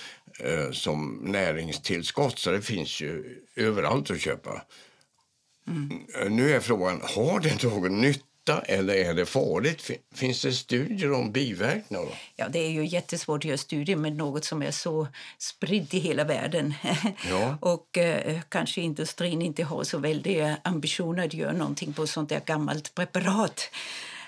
eh, 0.41 0.71
som 0.73 1.21
näringstillskott 1.23 2.39
så 2.39 2.51
det 2.51 2.63
finns 2.63 3.01
ju 3.01 3.43
överallt 3.57 4.11
att 4.11 4.21
köpa. 4.21 4.63
Mm. 5.69 6.37
Nu 6.37 6.51
är 6.51 6.61
frågan, 6.61 7.01
har 7.03 7.41
det 7.41 7.63
någon 7.63 8.01
nytta 8.01 8.61
eller 8.61 8.95
är 8.95 9.15
det 9.15 9.27
farligt? 9.27 9.91
Finns 10.15 10.43
det 10.43 10.53
studier 10.53 11.13
om 11.13 11.33
biverkningar? 11.33 12.07
Ja, 12.37 12.49
det 12.49 12.59
är 12.59 12.71
ju 12.71 12.87
jättesvårt 12.87 13.41
att 13.41 13.45
göra 13.45 13.59
studier 13.59 13.97
med 13.97 14.17
något 14.17 14.45
som 14.45 14.63
är 14.63 14.71
så 14.71 15.09
spritt 15.39 15.95
i 15.95 15.99
hela 15.99 16.25
världen. 16.25 16.75
Ja. 17.31 17.59
och 17.61 17.99
eh, 17.99 18.41
kanske 18.49 18.81
industrin 18.81 19.43
inte 19.43 19.65
har 19.65 19.85
så 19.85 19.99
väldiga 19.99 20.57
ambitioner 20.65 21.27
att 21.27 21.35
göra 21.35 21.53
någonting 21.53 21.93
på 21.93 22.07
sånt 22.07 22.29
där 22.29 22.41
gammalt 22.47 22.95
preparat. 22.95 23.71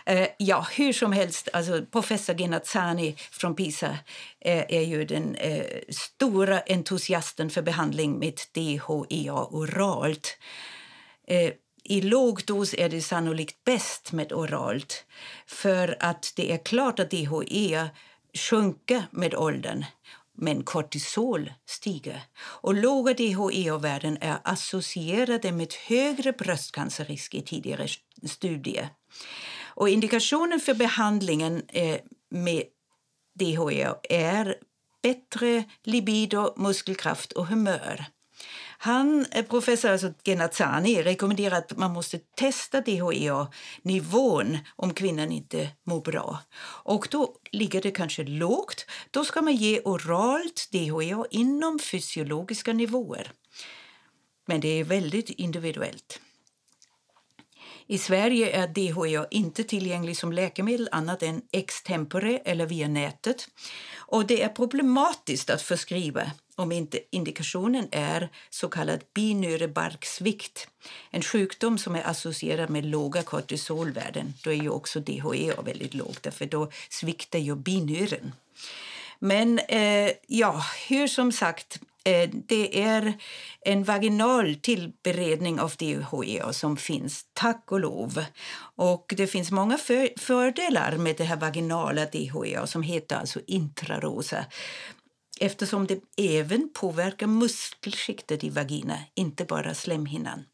Eh, 0.09 0.29
ja, 0.39 0.67
hur 0.77 0.93
som 0.93 1.13
helst, 1.13 1.49
alltså, 1.53 1.85
professor 1.93 2.35
Genazzani 2.35 3.17
från 3.31 3.55
PISA 3.55 3.99
eh, 4.41 4.65
är 4.69 4.83
ju 4.83 5.05
den 5.05 5.35
eh, 5.35 5.65
stora 5.89 6.61
entusiasten 6.61 7.51
för 7.51 7.63
behandling 7.63 8.19
med 8.19 8.41
DHEA 8.55 9.47
oralt. 9.51 10.39
Eh, 11.27 11.53
i 11.85 12.01
låg 12.01 12.43
dos 12.47 12.75
är 12.75 12.89
det 12.89 13.03
sannolikt 13.03 13.65
bäst 13.65 14.13
med 14.13 14.33
oralt 14.33 15.05
för 15.47 15.97
att 16.01 16.33
det 16.37 16.53
är 16.53 16.65
klart 16.65 16.99
att 16.99 17.11
DHEA 17.11 17.91
sjunker 18.35 19.03
med 19.11 19.35
åldern 19.35 19.85
men 20.37 20.63
kortisol 20.63 21.53
stiger. 21.67 22.23
Och 22.39 22.75
låga 22.75 23.15
DHEA-värden 23.15 24.19
är 24.21 24.39
associerade 24.45 25.53
med 25.53 25.75
högre 25.89 26.33
bröstcancerrisk 26.33 27.35
i 27.35 27.43
tidigare 27.43 27.89
studier. 28.27 28.89
Och 29.79 29.89
indikationen 29.89 30.61
för 30.61 30.75
behandlingen 30.75 31.63
eh, 31.69 32.01
med 32.31 32.63
DHEA 33.39 33.97
är 34.03 34.57
bättre 35.03 35.65
libido, 35.85 36.55
muskelkraft 36.57 37.33
och 37.33 37.47
humör. 37.47 38.05
Han, 38.79 39.27
eh, 39.31 39.45
professor 39.45 39.91
alltså 39.91 40.13
Genazzani 40.25 41.03
rekommenderar 41.03 41.59
att 41.59 41.77
man 41.77 41.93
måste 41.93 42.19
testa 42.19 42.81
DHEA-nivån 42.81 44.59
om 44.77 44.95
kvinnan 44.95 45.33
inte 45.33 45.69
mår 45.87 46.01
bra. 46.01 46.39
Och 46.85 47.09
då 47.11 47.35
ligger 47.51 47.83
det 47.83 47.91
kanske 47.91 48.25
lågt. 48.25 48.87
Då 49.11 49.25
ska 49.25 49.43
man 49.43 49.57
ge 49.57 49.81
oralt 49.85 50.69
DHEA 50.73 51.25
inom 51.31 51.79
fysiologiska 51.79 52.73
nivåer. 52.73 53.33
Men 54.47 54.61
det 54.61 54.69
är 54.69 54.85
väldigt 54.85 55.31
individuellt. 55.31 56.21
I 57.91 57.99
Sverige 57.99 58.51
är 58.51 58.69
DHEA 58.69 59.27
inte 59.31 59.65
tillgänglig 59.65 60.17
som 60.17 60.33
läkemedel 60.33 60.89
annat 60.93 61.23
än 61.23 61.43
extempore 61.53 62.39
eller 62.45 62.67
via 62.67 62.89
nätet. 62.89 63.49
Och 63.97 64.27
det 64.27 64.43
är 64.43 64.49
problematiskt 64.49 65.51
att 65.51 65.63
förskriva 65.63 66.31
om 66.55 66.73
inte 66.73 67.01
indikationen 67.11 67.89
är 67.93 68.29
så 68.51 68.69
kallad 68.69 69.01
binyrebarksvikt. 69.15 70.69
En 71.11 71.23
sjukdom 71.23 71.79
som 71.79 71.95
är 71.95 72.09
associerad 72.09 72.71
med 72.71 72.85
låga 72.85 73.23
kortisolvärden. 73.23 74.35
Då 74.45 74.51
är 74.51 74.63
ju 74.63 74.71
också 74.71 75.01
DHEA 75.01 75.63
väldigt 75.63 75.95
lågt, 75.95 76.35
för 76.35 76.47
då 76.47 76.71
sviktar 76.89 77.39
ju 77.39 77.57
binyren. 77.57 78.33
Men 79.19 79.59
eh, 79.59 80.11
ja, 80.27 80.65
hur 80.89 81.09
som 81.09 81.33
sagt, 81.33 81.81
Eh, 82.05 82.31
det 82.31 82.83
är 82.83 83.15
en 83.61 83.85
vaginal 83.85 84.55
tillberedning 84.55 85.61
av 85.61 85.73
DHEA 85.79 86.53
som 86.53 86.77
finns, 86.77 87.27
tack 87.33 87.73
och 87.73 87.81
lov. 87.81 88.25
Och 88.77 89.15
det 89.17 89.27
finns 89.27 89.51
många 89.51 89.79
för 89.79 90.09
fördelar 90.21 90.97
med 90.97 91.17
det 91.17 91.25
här 91.25 91.37
vaginala 91.37 92.07
DHEA 92.07 92.67
som 92.67 92.83
heter 92.83 93.17
alltså 93.17 93.41
intrarosa 93.47 94.45
eftersom 95.41 95.87
det 95.87 96.01
även 96.17 96.71
påverkar 96.73 97.27
muskelskiktet 97.27 98.45
i 98.45 98.51
vagina, 98.51 98.99
inte 99.15 99.45
bara 99.45 99.75
slemhinnan. 99.75 100.45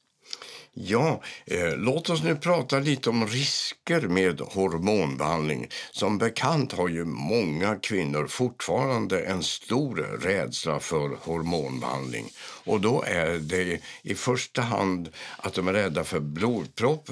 Ja, 0.75 1.23
eh, 1.47 1.77
låt 1.77 2.11
oss 2.11 2.23
nu 2.23 2.37
prata 2.37 2.79
lite 2.79 3.11
om 3.11 3.27
risker 3.27 4.01
med 4.01 4.41
hormonbehandling. 4.41 5.69
Som 5.91 6.19
bekant 6.19 6.73
har 6.73 6.89
ju 6.89 7.05
många 7.05 7.77
kvinnor 7.77 8.27
fortfarande 8.27 9.21
en 9.21 9.43
stor 9.43 9.97
rädsla 10.23 10.81
för 10.81 11.17
hormonbehandling. 11.21 12.27
Och 12.65 12.81
då 12.81 13.03
är 13.07 13.39
det 13.39 13.81
i 14.03 14.15
första 14.15 14.63
hand 14.63 15.09
att 15.37 15.55
de 15.55 15.69
är 15.69 15.73
rädda 15.73 16.05
för 16.05 16.21
blodpropp 16.21 17.11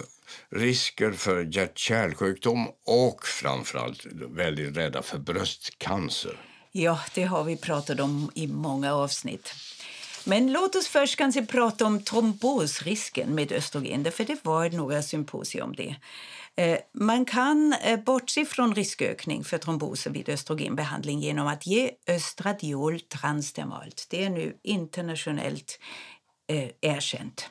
risker 0.50 1.12
för 1.12 1.44
hjärt-kärlsjukdom 1.44 2.68
och 2.86 3.26
framförallt 3.26 4.06
väldigt 4.28 4.76
rädda 4.76 5.02
för 5.02 5.18
bröstcancer. 5.18 6.36
Ja, 6.72 7.00
det 7.14 7.22
har 7.22 7.44
vi 7.44 7.56
pratat 7.56 8.00
om 8.00 8.30
i 8.34 8.46
många 8.46 8.94
avsnitt. 8.94 9.54
Men 10.24 10.52
låt 10.52 10.74
oss 10.74 10.88
först 10.88 11.16
kanske 11.16 11.46
prata 11.46 11.86
om 11.86 12.02
trombosrisken 12.02 13.34
med 13.34 13.52
östrogen, 13.52 14.12
för 14.12 14.24
det 14.24 14.44
var 14.44 14.70
några 14.70 15.02
symposier 15.02 15.62
om 15.62 15.76
det. 15.76 15.96
Eh, 16.56 16.78
man 16.92 17.24
kan 17.24 17.72
eh, 17.72 18.00
bortse 18.00 18.44
från 18.44 18.74
riskökning 18.74 19.44
för 19.44 19.58
tromboser 19.58 20.10
vid 20.10 20.28
östrogenbehandling 20.28 21.20
genom 21.20 21.46
att 21.46 21.66
ge 21.66 21.90
östradiol 22.06 23.00
transdermalt. 23.00 24.06
Det 24.10 24.24
är 24.24 24.30
nu 24.30 24.56
internationellt 24.62 25.78
eh, 26.48 26.68
erkänt. 26.80 27.50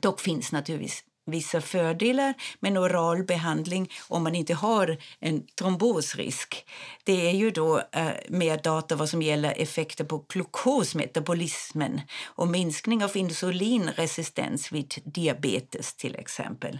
Dock 0.00 0.20
finns 0.20 0.52
naturligtvis 0.52 1.04
vissa 1.26 1.60
fördelar 1.60 2.34
med 2.60 2.70
en 2.70 2.78
oral 2.78 3.24
behandling 3.24 3.90
om 4.08 4.22
man 4.22 4.34
inte 4.34 4.54
har 4.54 4.96
en 5.20 5.46
trombosrisk. 5.46 6.66
Det 7.04 7.28
är 7.28 7.32
ju 7.32 7.50
då 7.50 7.78
eh, 7.92 8.08
mer 8.28 8.58
data 8.62 8.96
vad 8.96 9.08
som 9.08 9.22
gäller 9.22 9.54
effekter 9.56 10.04
på 10.04 10.24
glukosmetabolismen 10.28 12.00
och 12.24 12.48
minskning 12.48 13.04
av 13.04 13.16
insulinresistens 13.16 14.72
vid 14.72 14.94
diabetes 15.04 15.94
till 15.94 16.14
exempel. 16.16 16.78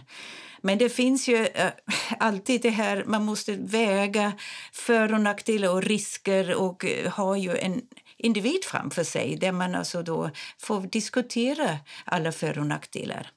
Men 0.61 0.77
det 0.77 0.89
finns 0.89 1.27
ju 1.27 1.45
eh, 1.45 1.71
alltid 2.19 2.61
det 2.61 2.69
här, 2.69 3.03
man 3.05 3.25
måste 3.25 3.55
väga 3.55 4.31
för 4.71 5.13
och 5.13 5.21
nackdelar 5.21 5.69
och 5.69 5.83
risker 5.83 6.55
och 6.55 6.85
eh, 6.85 7.11
ha 7.11 7.37
ju 7.37 7.57
en 7.57 7.81
individ 8.17 8.63
framför 8.63 9.03
sig 9.03 9.35
där 9.35 9.51
man 9.51 9.75
alltså 9.75 10.03
då 10.03 10.31
får 10.57 10.81
diskutera 10.81 11.77
alla 12.05 12.31
för 12.31 12.59
och 12.59 12.65
nackdelar. 12.65 13.31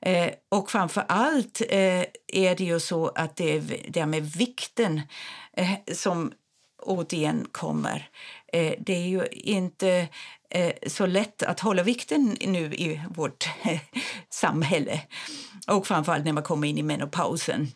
Eh, 0.00 0.30
och 0.48 0.70
framför 0.70 1.04
allt 1.08 1.60
eh, 1.68 2.04
är 2.26 2.56
det 2.56 2.64
ju 2.64 2.80
så 2.80 3.08
att 3.08 3.36
det 3.36 3.56
är 3.56 3.80
det 3.88 4.06
med 4.06 4.32
vikten 4.32 5.00
eh, 5.52 5.94
som 5.94 6.32
återigen 6.82 7.46
kommer. 7.52 8.08
Eh, 8.52 8.74
det 8.78 8.94
är 8.94 9.06
ju 9.06 9.26
inte 9.30 10.08
eh, 10.50 10.72
så 10.86 11.06
lätt 11.06 11.42
att 11.42 11.60
hålla 11.60 11.82
vikten 11.82 12.36
nu 12.40 12.74
i 12.74 13.00
vårt 13.10 13.48
eh, 13.62 13.80
samhälle. 14.30 15.00
Och 15.66 15.86
framförallt 15.86 16.24
när 16.24 16.32
man 16.32 16.42
kommer 16.42 16.68
in 16.68 16.78
i 16.78 16.82
menopausen. 16.82 17.72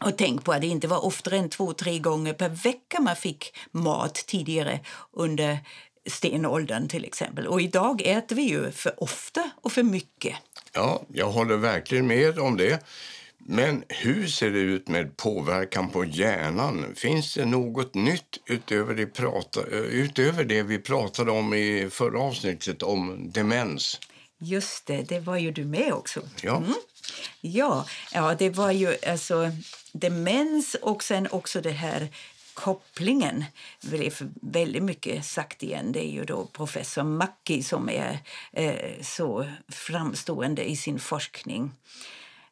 Och 0.00 0.18
tänk 0.18 0.44
på 0.44 0.52
att 0.52 0.60
det 0.60 0.66
inte 0.66 0.88
var 0.88 1.04
oftare 1.04 1.36
än 1.36 1.50
två, 1.50 1.72
tre 1.72 1.98
gånger 1.98 2.32
per 2.32 2.48
vecka 2.48 3.00
man 3.00 3.16
fick 3.16 3.56
mat 3.70 4.14
tidigare 4.14 4.80
under 5.12 5.58
stenåldern 6.06 6.88
till 6.88 7.04
exempel. 7.04 7.46
Och 7.46 7.60
idag 7.60 8.02
äter 8.04 8.36
vi 8.36 8.42
ju 8.42 8.70
för 8.70 9.02
ofta 9.02 9.50
och 9.62 9.72
för 9.72 9.82
mycket. 9.82 10.36
Ja, 10.76 11.02
jag 11.12 11.30
håller 11.30 11.56
verkligen 11.56 12.06
med 12.06 12.38
om 12.38 12.56
det. 12.56 12.84
Men 13.38 13.84
hur 13.88 14.26
ser 14.26 14.50
det 14.50 14.58
ut 14.58 14.88
med 14.88 15.16
påverkan 15.16 15.90
på 15.90 16.04
hjärnan? 16.04 16.94
Finns 16.96 17.34
det 17.34 17.44
något 17.44 17.94
nytt 17.94 18.38
utöver 18.46 18.94
det, 18.94 19.06
prata, 19.06 19.62
utöver 19.90 20.44
det 20.44 20.62
vi 20.62 20.78
pratade 20.78 21.30
om 21.30 21.54
i 21.54 21.88
förra 21.90 22.20
avsnittet 22.20 22.82
om 22.82 23.30
demens? 23.32 24.00
Just 24.38 24.86
det, 24.86 25.02
det 25.02 25.20
var 25.20 25.36
ju 25.36 25.50
du 25.50 25.64
med 25.64 25.92
också. 25.92 26.20
Ja. 26.42 26.56
Mm. 26.56 26.74
Ja, 27.40 27.86
ja, 28.12 28.34
det 28.38 28.50
var 28.50 28.70
ju 28.70 28.96
alltså 29.06 29.50
demens 29.92 30.76
och 30.82 31.02
sen 31.02 31.28
också 31.30 31.60
det 31.60 31.70
här 31.70 32.08
kopplingen 32.56 33.44
blev 33.82 34.12
väldigt 34.42 34.82
mycket 34.82 35.24
sagt 35.24 35.62
igen. 35.62 35.92
Det 35.92 36.04
är 36.04 36.10
ju 36.10 36.24
då 36.24 36.46
professor 36.46 37.02
Macki 37.02 37.62
som 37.62 37.88
är 37.88 38.18
eh, 38.52 39.02
så 39.02 39.46
framstående 39.68 40.70
i 40.70 40.76
sin 40.76 40.98
forskning. 40.98 41.72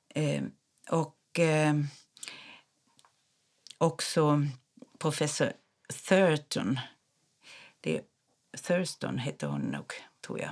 Eh, 0.09 0.43
och 0.91 1.39
eh, 1.39 1.75
också 3.79 4.47
professor 4.99 5.53
Thurton. 6.09 6.79
Det, 7.81 8.03
Thurston 8.63 9.19
heter 9.19 9.47
hon 9.47 9.61
nog, 9.61 9.93
tror 10.27 10.41
jag. 10.41 10.51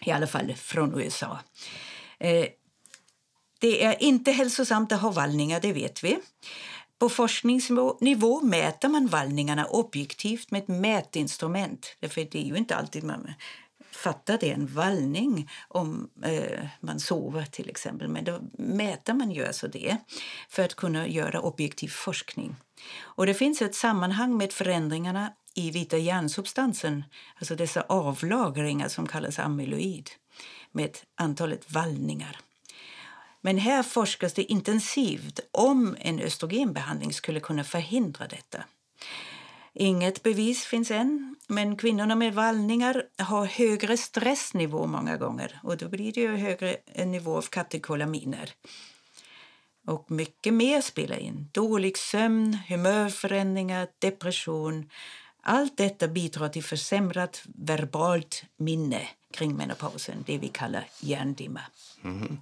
I 0.00 0.10
alla 0.10 0.26
fall 0.26 0.54
från 0.54 1.00
USA. 1.00 1.38
Eh, 2.18 2.46
det 3.58 3.84
är 3.84 4.02
inte 4.02 4.32
hälsosamt 4.32 4.92
att 4.92 5.00
ha 5.00 5.10
vallningar, 5.10 5.60
det 5.60 5.72
vet 5.72 6.04
vi. 6.04 6.18
På 7.02 7.08
forskningsnivå 7.08 8.40
mäter 8.42 8.88
man 8.88 9.06
vallningarna 9.06 9.66
objektivt 9.66 10.50
med 10.50 10.62
ett 10.62 10.68
mätinstrument. 10.68 11.96
Därför 12.00 12.28
det 12.30 12.38
är 12.38 12.44
ju 12.44 12.56
inte 12.56 12.76
alltid 12.76 13.04
man 13.04 13.32
fattar 13.90 14.38
det 14.38 14.50
en 14.50 14.66
vallning 14.66 15.50
om 15.68 16.10
eh, 16.24 16.66
man 16.80 17.00
sover 17.00 17.44
till 17.44 17.70
exempel. 17.70 18.08
Men 18.08 18.24
då 18.24 18.40
mäter 18.52 19.14
man 19.14 19.30
ju 19.30 19.46
alltså 19.46 19.68
det 19.68 19.96
för 20.48 20.64
att 20.64 20.74
kunna 20.74 21.08
göra 21.08 21.40
objektiv 21.40 21.88
forskning. 21.88 22.56
Och 23.00 23.26
det 23.26 23.34
finns 23.34 23.62
ett 23.62 23.74
sammanhang 23.74 24.36
med 24.36 24.52
förändringarna 24.52 25.32
i 25.54 25.70
vita 25.70 25.98
hjärnsubstansen, 25.98 27.04
alltså 27.38 27.56
dessa 27.56 27.82
avlagringar 27.88 28.88
som 28.88 29.06
kallas 29.06 29.38
amyloid, 29.38 30.10
med 30.72 30.98
antalet 31.14 31.72
vallningar. 31.72 32.38
Men 33.44 33.58
här 33.58 33.82
forskas 33.82 34.32
det 34.32 34.52
intensivt 34.52 35.40
om 35.50 35.96
en 36.00 36.20
östrogenbehandling 36.20 37.12
skulle 37.12 37.40
kunna 37.40 37.64
förhindra 37.64 38.26
detta. 38.26 38.64
Inget 39.74 40.22
bevis 40.22 40.64
finns 40.64 40.90
än, 40.90 41.36
men 41.46 41.76
kvinnorna 41.76 42.14
med 42.14 42.34
vallningar 42.34 43.04
har 43.18 43.46
högre 43.46 43.96
stressnivå 43.96 44.86
många 44.86 45.16
gånger 45.16 45.60
och 45.62 45.76
då 45.76 45.88
blir 45.88 46.12
det 46.12 46.20
ju 46.20 46.36
högre 46.36 46.76
nivå 47.04 47.36
av 47.36 47.42
katekolaminer. 47.42 48.50
Och 49.86 50.10
mycket 50.10 50.54
mer 50.54 50.80
spelar 50.80 51.16
in. 51.16 51.48
Dålig 51.52 51.98
sömn, 51.98 52.58
humörförändringar, 52.68 53.88
depression, 53.98 54.88
Allt 55.44 55.76
detta 55.76 56.08
bidrar 56.08 56.48
till 56.48 56.64
försämrat 56.64 57.42
verbalt 57.44 58.44
minne 58.56 59.08
kring 59.30 59.56
menopausen, 59.56 60.24
det 60.26 60.38
vi 60.38 60.48
kallar 60.48 60.86
hjärndimma. 61.00 61.60
Mm. 62.04 62.40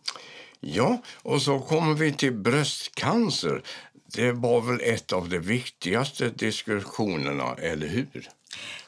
Ja, 0.60 1.02
och 1.22 1.42
så 1.42 1.60
kommer 1.60 1.94
vi 1.94 2.12
till 2.12 2.32
bröstcancer. 2.32 3.62
Det 4.06 4.32
var 4.32 4.60
väl 4.60 4.80
ett 4.80 5.12
av 5.12 5.28
de 5.28 5.38
viktigaste 5.38 6.30
diskussionerna, 6.30 7.54
eller 7.54 7.86
hur? 7.86 8.28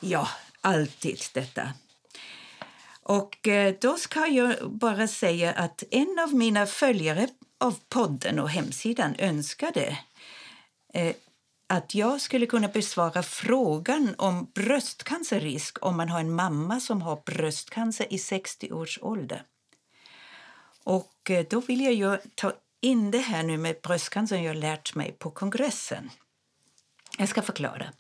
Ja, 0.01 0.29
alltid 0.61 1.21
detta. 1.35 1.73
Och 3.03 3.49
eh, 3.49 3.75
då 3.81 3.97
ska 3.97 4.27
jag 4.27 4.71
bara 4.71 5.09
säga 5.09 5.53
att 5.53 5.83
en 5.91 6.19
av 6.19 6.35
mina 6.35 6.67
följare 6.67 7.29
av 7.61 7.79
podden 7.89 8.39
och 8.39 8.51
hemsidan 8.51 9.15
önskade 9.19 9.99
eh, 10.95 11.15
att 11.67 11.95
jag 11.95 12.21
skulle 12.21 12.47
kunna 12.47 12.69
besvara 12.69 13.23
frågan 13.23 14.15
om 14.19 14.51
bröstcancerrisk 14.55 15.87
om 15.87 15.97
man 15.97 16.09
har 16.09 16.21
en 16.21 16.35
mamma 16.35 16.81
som 16.81 17.03
har 17.03 17.23
bröstcancer 17.27 18.13
i 18.13 18.19
60 18.19 18.73
års 18.73 18.99
ålder. 19.03 19.43
Och 20.85 21.31
eh, 21.31 21.47
då 21.51 21.61
vill 21.61 21.81
jag 21.81 21.93
ju 21.93 22.19
ta 22.35 22.53
in 22.81 23.11
det 23.11 23.19
här 23.19 23.43
nu 23.43 23.59
med 23.59 23.77
bröstcancer 23.83 24.37
jag 24.37 24.57
lärt 24.57 24.95
mig 24.95 25.13
på 25.13 25.31
kongressen. 25.31 26.11
Jag 27.19 27.29
ska 27.29 27.43
förklara. 27.43 27.93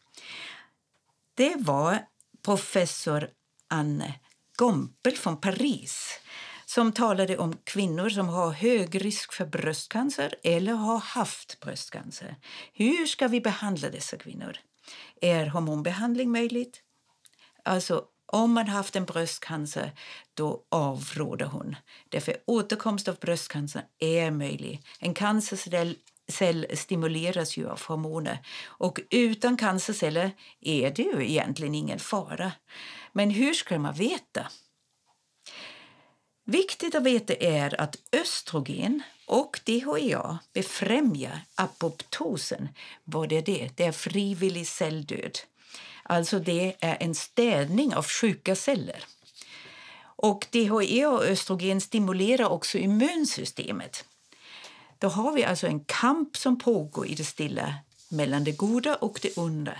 Det 1.34 1.56
var 1.58 1.98
professor 2.42 3.28
Anne 3.68 4.20
Gompel 4.56 5.16
från 5.16 5.40
Paris 5.40 6.20
som 6.64 6.92
talade 6.92 7.38
om 7.38 7.58
kvinnor 7.64 8.08
som 8.08 8.28
har 8.28 8.50
hög 8.50 9.04
risk 9.04 9.32
för 9.32 9.46
bröstcancer 9.46 10.34
eller 10.42 10.72
har 10.72 10.98
haft 10.98 11.60
bröstcancer. 11.60 12.36
Hur 12.72 13.06
ska 13.06 13.28
vi 13.28 13.40
behandla 13.40 13.90
dessa 13.90 14.16
kvinnor? 14.16 14.56
Är 15.20 15.46
hormonbehandling 15.46 16.30
möjligt? 16.32 16.82
Alltså, 17.64 18.04
om 18.32 18.52
man 18.52 18.68
har 18.68 18.76
haft 18.76 18.96
en 18.96 19.04
bröstcancer, 19.04 19.92
då 20.34 20.62
avråder 20.68 21.46
hon. 21.46 21.76
Därför 22.08 22.36
återkomst 22.46 23.08
av 23.08 23.16
bröstcancer 23.16 23.84
är 23.98 24.30
möjlig. 24.30 24.82
En 24.98 25.14
cancercell 25.14 25.96
cell 26.28 26.66
stimuleras 26.74 27.56
ju 27.56 27.68
av 27.68 27.82
hormoner. 27.82 28.38
Och 28.64 29.00
utan 29.10 29.56
cancerceller 29.56 30.30
är 30.60 30.90
det 30.90 31.02
ju 31.02 31.30
egentligen 31.30 31.74
ingen 31.74 31.98
fara. 31.98 32.52
Men 33.12 33.30
hur 33.30 33.54
ska 33.54 33.78
man 33.78 33.94
veta? 33.94 34.46
Viktigt 36.44 36.94
att 36.94 37.02
veta 37.02 37.34
är 37.34 37.80
att 37.80 37.96
östrogen 38.12 39.02
och 39.26 39.60
DHEA 39.64 40.38
befrämjar 40.52 41.40
apoptosen. 41.54 42.68
Vad 43.04 43.32
är 43.32 43.42
det? 43.42 43.70
Det 43.76 43.84
är 43.84 43.92
frivillig 43.92 44.66
celldöd. 44.66 45.38
Alltså 46.02 46.38
det 46.38 46.76
är 46.80 46.96
en 47.00 47.14
städning 47.14 47.94
av 47.94 48.06
sjuka 48.06 48.56
celler. 48.56 49.04
Och 50.04 50.46
DHEA 50.50 51.10
och 51.10 51.24
östrogen 51.24 51.80
stimulerar 51.80 52.48
också 52.48 52.78
immunsystemet. 52.78 54.04
Då 54.98 55.08
har 55.08 55.32
vi 55.32 55.44
alltså 55.44 55.66
en 55.66 55.84
kamp 55.84 56.36
som 56.36 56.58
pågår 56.58 57.06
i 57.06 57.14
det 57.14 57.24
stilla 57.24 57.74
mellan 58.08 58.44
det 58.44 58.52
goda 58.52 58.94
och 58.94 59.18
det 59.22 59.36
onda. 59.36 59.78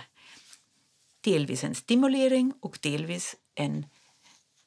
Delvis 1.21 1.63
en 1.63 1.75
stimulering 1.75 2.53
och 2.59 2.79
delvis 2.81 3.35
en 3.55 3.85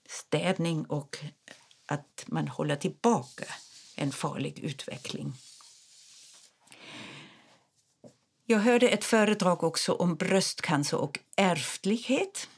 städning 0.08 0.84
och 0.84 1.18
att 1.86 2.24
man 2.26 2.48
håller 2.48 2.76
tillbaka 2.76 3.44
en 3.96 4.12
farlig 4.12 4.58
utveckling. 4.58 5.32
Jag 8.48 8.58
hörde 8.58 8.88
ett 8.88 9.04
föredrag 9.04 9.64
också 9.64 9.92
om 9.92 10.16
bröstcancer 10.16 10.96
och 10.96 11.18
ärftlighet. 11.36 12.48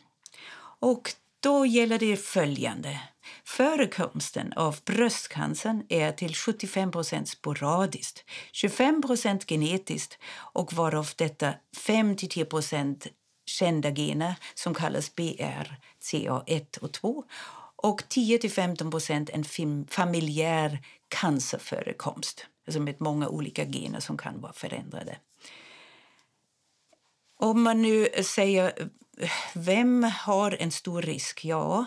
Och 0.81 1.13
då 1.41 1.67
gäller 1.67 1.99
det 1.99 2.17
följande. 2.17 3.01
Förekomsten 3.45 4.53
av 4.53 4.77
bröstcancer 4.85 5.83
är 5.89 6.13
till 6.13 6.33
75% 6.33 7.25
sporadiskt, 7.25 8.25
25% 8.53 9.49
genetiskt 9.49 10.19
och 10.53 10.73
varav 10.73 11.09
detta 11.17 11.55
5-10 11.77 13.09
kända 13.47 13.91
gener 13.91 14.35
som 14.55 14.75
kallas 14.75 15.15
BRCA1 15.15 16.79
och 16.79 16.93
2 16.93 17.25
och 17.77 18.03
10-15% 18.03 19.31
en 19.33 19.87
familjär 19.91 20.79
cancerförekomst, 21.09 22.47
alltså 22.67 22.81
med 22.81 23.01
många 23.01 23.29
olika 23.29 23.65
gener 23.65 24.01
som 24.01 24.17
kan 24.17 24.41
vara 24.41 24.53
förändrade. 24.53 25.17
Om 27.39 27.63
man 27.63 27.83
nu 27.83 28.09
säger 28.23 28.91
vem 29.55 30.03
har 30.03 30.57
en 30.61 30.71
stor 30.71 31.03
risk? 31.03 31.45
Ja, 31.45 31.87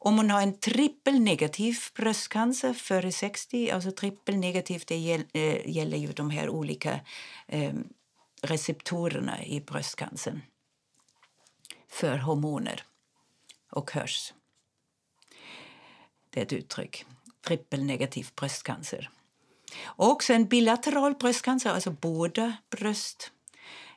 om 0.03 0.17
hon 0.17 0.31
har 0.31 0.41
en 0.41 0.59
trippelnegativ 0.59 1.75
bröstcancer 1.95 2.73
före 2.73 3.11
60, 3.11 3.71
alltså 3.71 3.91
trippelnegativ 3.91 4.83
det 4.87 5.23
eh, 5.33 5.69
gäller 5.69 5.97
ju 5.97 6.07
de 6.07 6.29
här 6.29 6.49
olika 6.49 6.99
eh, 7.47 7.73
receptorerna 8.41 9.45
i 9.45 9.61
bröstcancern 9.61 10.41
för 11.87 12.17
hormoner 12.17 12.83
och 13.71 13.91
hörs. 13.91 14.33
Det 16.29 16.39
är 16.39 16.45
ett 16.45 16.53
uttryck. 16.53 17.05
Trippelnegativ 17.47 18.27
bröstcancer. 18.35 19.09
Och 19.83 20.29
en 20.29 20.45
bilateral 20.45 21.15
bröstcancer, 21.15 21.69
alltså 21.69 21.91
båda 21.91 22.57
bröst 22.69 23.31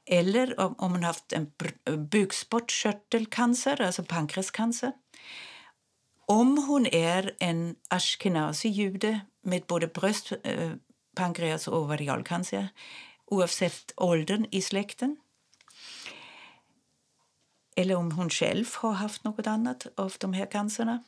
eller 0.06 0.60
om, 0.60 0.74
man 0.78 0.92
har 0.92 1.02
haft 1.02 1.32
en 1.32 1.52
bukspottkörtelcancer, 2.08 3.80
alltså 3.80 4.04
pankreascancer. 4.04 4.92
Om 6.26 6.58
hon 6.68 6.86
är 6.86 7.36
en 7.38 7.76
ashkenazi-jude 7.88 9.20
med 9.42 9.62
både 9.66 9.86
bröst, 9.86 10.32
eh, 10.42 10.72
pankreas 11.16 11.68
och 11.68 11.78
ovarialcancer 11.78 12.68
oavsett 13.26 13.92
åldern 13.96 14.46
i 14.50 14.62
släkten. 14.62 15.16
Eller 17.76 17.94
om 17.94 18.12
hon 18.12 18.30
själv 18.30 18.66
har 18.74 18.92
haft 18.92 19.24
något 19.24 19.46
annat 19.46 19.86
av 19.96 20.14
de 20.18 20.32
här 20.32 20.46
cancerna. 20.46 21.04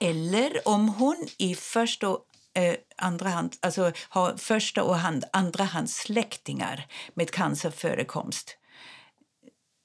Eller 0.00 0.68
om 0.68 0.88
hon 0.88 1.28
i 1.38 1.54
första 1.54 2.06
eh, 2.54 2.74
andra 2.96 3.28
hand, 3.28 3.56
alltså 3.60 3.92
har 4.08 4.36
första 4.36 4.82
och 4.82 4.96
hand, 4.96 5.24
andra 5.32 5.64
hand 5.64 5.90
släktingar 5.90 6.86
med 7.14 7.30
cancerförekomst. 7.30 8.56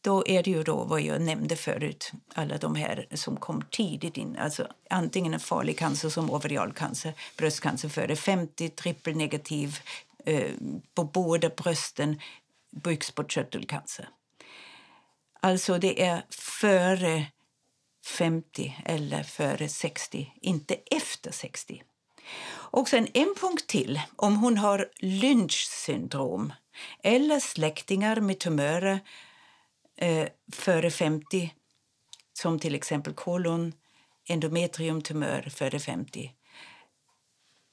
Då 0.01 0.27
är 0.27 0.43
det 0.43 0.51
ju 0.51 0.63
då 0.63 0.83
vad 0.83 1.01
jag 1.01 1.21
nämnde 1.21 1.55
förut, 1.55 2.11
alla 2.33 2.57
de 2.57 2.75
här 2.75 3.07
som 3.13 3.37
kom 3.37 3.61
tidigt 3.71 4.17
in. 4.17 4.37
Alltså 4.37 4.67
antingen 4.89 5.33
en 5.33 5.39
farlig 5.39 5.79
cancer 5.79 6.09
som 6.09 6.31
ovarialcancer, 6.31 7.13
bröstcancer 7.37 7.89
före 7.89 8.15
50, 8.15 8.69
trippelnegativ 8.69 9.79
Eh, 10.25 10.51
på 10.93 11.03
båda 11.03 11.49
brösten, 11.49 12.19
bukspottkörtelcancer. 12.71 14.09
Alltså 15.39 15.77
det 15.77 16.01
är 16.03 16.25
före 16.29 17.25
50 18.05 18.75
eller 18.85 19.23
före 19.23 19.69
60, 19.69 20.33
inte 20.41 20.75
efter 20.91 21.31
60. 21.31 21.83
Och 22.51 22.87
sen 22.87 23.07
en 23.13 23.35
punkt 23.41 23.67
till. 23.67 24.01
Om 24.15 24.35
hon 24.35 24.57
har 24.57 24.89
Lynch 24.97 25.67
syndrom 25.85 26.53
eller 27.03 27.39
släktingar 27.39 28.21
med 28.21 28.39
tumörer 28.39 28.99
eh, 29.97 30.27
före 30.51 30.91
50 30.91 31.53
som 32.33 32.59
till 32.59 32.75
exempel 32.75 33.13
kolon, 33.13 33.73
endometriumtumör 34.27 35.41
före 35.41 35.79
50. 35.79 36.33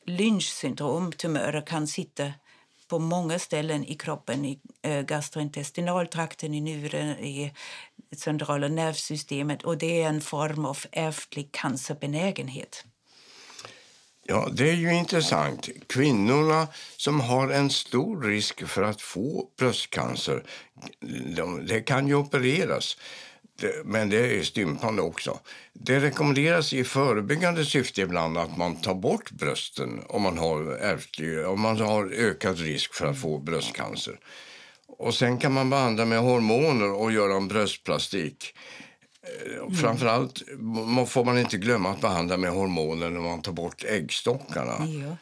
Lynch 0.07 0.49
syndrom, 0.49 1.13
tumörer, 1.13 1.67
kan 1.67 1.87
sitta 1.87 2.33
på 2.89 2.99
många 2.99 3.39
ställen 3.39 3.85
i 3.85 3.95
kroppen, 3.95 4.45
i 4.45 4.59
eh, 4.83 5.01
gastrointestinaltrakten, 5.01 6.55
i 6.55 6.61
njuren, 6.61 7.19
i 7.19 7.53
centrala 8.17 8.69
nervsystemet 8.69 9.63
och 9.63 9.79
det 9.79 10.03
är 10.03 10.09
en 10.09 10.21
form 10.21 10.65
av 10.65 10.79
ärftlig 10.93 11.53
cancerbenägenhet. 11.53 12.85
Ja, 14.23 14.49
det 14.53 14.71
är 14.71 14.75
ju 14.75 14.95
intressant. 14.95 15.69
Kvinnorna 15.87 16.69
som 16.97 17.21
har 17.21 17.51
en 17.51 17.71
stor 17.71 18.23
risk 18.23 18.67
för 18.69 18.83
att 18.83 19.01
få 19.03 19.49
bröstcancer, 19.59 20.45
de, 21.37 21.67
det 21.67 21.81
kan 21.81 22.09
ju 22.09 22.15
opereras. 22.15 22.97
Men 23.85 24.11
det 24.11 24.39
är 24.39 24.43
stympande 24.43 25.03
också. 25.03 25.39
Det 25.73 26.01
rekommenderas 26.01 26.73
i 26.73 26.85
förebyggande 26.85 27.65
syfte 27.65 28.01
ibland 28.01 28.39
att 28.39 28.57
man 28.57 28.77
tar 28.77 28.95
bort 28.95 29.31
brösten 29.31 30.03
om 30.09 30.23
man 30.23 30.39
har, 30.39 30.73
ärftlig, 30.73 31.47
om 31.47 31.61
man 31.61 31.81
har 31.81 32.13
ökad 32.13 32.59
risk 32.59 32.95
för 32.95 33.07
att 33.07 33.21
få 33.21 33.39
bröstcancer. 33.39 34.19
Och 34.99 35.15
sen 35.15 35.39
kan 35.39 35.53
man 35.53 35.71
behandla 35.71 36.05
med 36.05 36.19
hormoner 36.19 36.93
och 36.93 37.13
göra 37.13 37.37
en 37.37 37.49
bröstplastik. 37.49 38.55
Mm. 39.57 39.75
Framförallt 39.75 40.43
får 41.09 41.25
man 41.25 41.39
inte 41.39 41.57
glömma 41.57 41.91
att 41.91 42.01
behandla 42.01 42.37
med 42.37 42.51
hormoner 42.51 43.11
när 43.11 43.21
man 43.21 43.43
tar 43.43 43.53
bort 43.53 43.85
äggstockarna. 43.85 44.87
Ja. 44.87 45.17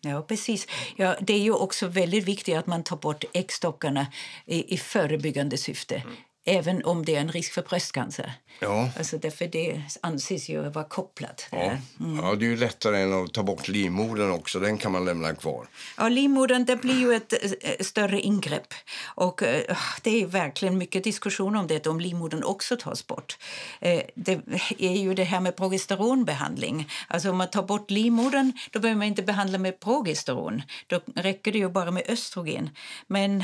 Ja, 0.00 0.22
precis. 0.22 0.66
Ja, 0.96 1.16
det 1.20 1.32
är 1.32 1.40
ju 1.40 1.52
också 1.52 1.86
väldigt 1.86 2.24
viktigt 2.24 2.56
att 2.56 2.66
man 2.66 2.84
tar 2.84 2.96
bort 2.96 3.24
äggstockarna 3.32 4.06
i, 4.46 4.74
i 4.74 4.78
förebyggande 4.78 5.56
syfte. 5.56 5.94
Mm 5.94 6.16
även 6.46 6.84
om 6.84 7.04
det 7.04 7.16
är 7.16 7.20
en 7.20 7.32
risk 7.32 7.52
för 7.52 7.62
bröstcancer. 7.62 8.32
Ja. 8.60 8.90
Alltså 8.98 9.18
därför 9.18 9.46
det 9.46 9.82
anses 10.00 10.48
ju 10.48 10.68
vara 10.68 10.84
kopplat. 10.84 11.46
Ja. 11.50 11.72
Mm. 12.00 12.16
ja, 12.24 12.34
det 12.34 12.44
är 12.44 12.48
ju 12.48 12.56
lättare 12.56 13.02
än 13.02 13.24
att 13.24 13.32
ta 13.32 13.42
bort 13.42 13.68
livmodern 13.68 14.30
också. 14.30 14.60
Den 14.60 14.78
kan 14.78 14.92
man 14.92 15.04
lämna 15.04 15.34
kvar. 15.34 15.68
Ja, 15.96 16.08
livmodern 16.08 16.64
det 16.64 16.76
blir 16.76 17.00
ju 17.00 17.14
ett 17.14 17.32
äh, 17.62 17.70
större 17.80 18.20
ingrepp. 18.20 18.74
Och 19.04 19.42
äh, 19.42 19.76
det 20.02 20.22
är 20.22 20.26
verkligen 20.26 20.78
mycket 20.78 21.04
diskussion 21.04 21.56
om 21.56 21.66
det, 21.66 21.86
om 21.86 22.00
livmodern 22.00 22.44
också 22.44 22.76
tas 22.76 23.06
bort. 23.06 23.38
Äh, 23.80 24.00
det 24.14 24.40
är 24.78 24.96
ju 24.96 25.14
det 25.14 25.24
här 25.24 25.40
med 25.40 25.56
progesteronbehandling. 25.56 26.90
Alltså 27.08 27.30
om 27.30 27.36
man 27.36 27.50
tar 27.50 27.62
bort 27.62 27.90
livmodern, 27.90 28.52
då 28.70 28.80
behöver 28.80 28.98
man 28.98 29.06
inte 29.06 29.22
behandla 29.22 29.58
med 29.58 29.80
progesteron. 29.80 30.62
Då 30.86 31.00
räcker 31.14 31.52
det 31.52 31.58
ju 31.58 31.68
bara 31.68 31.90
med 31.90 32.02
östrogen. 32.08 32.70
Men 33.06 33.38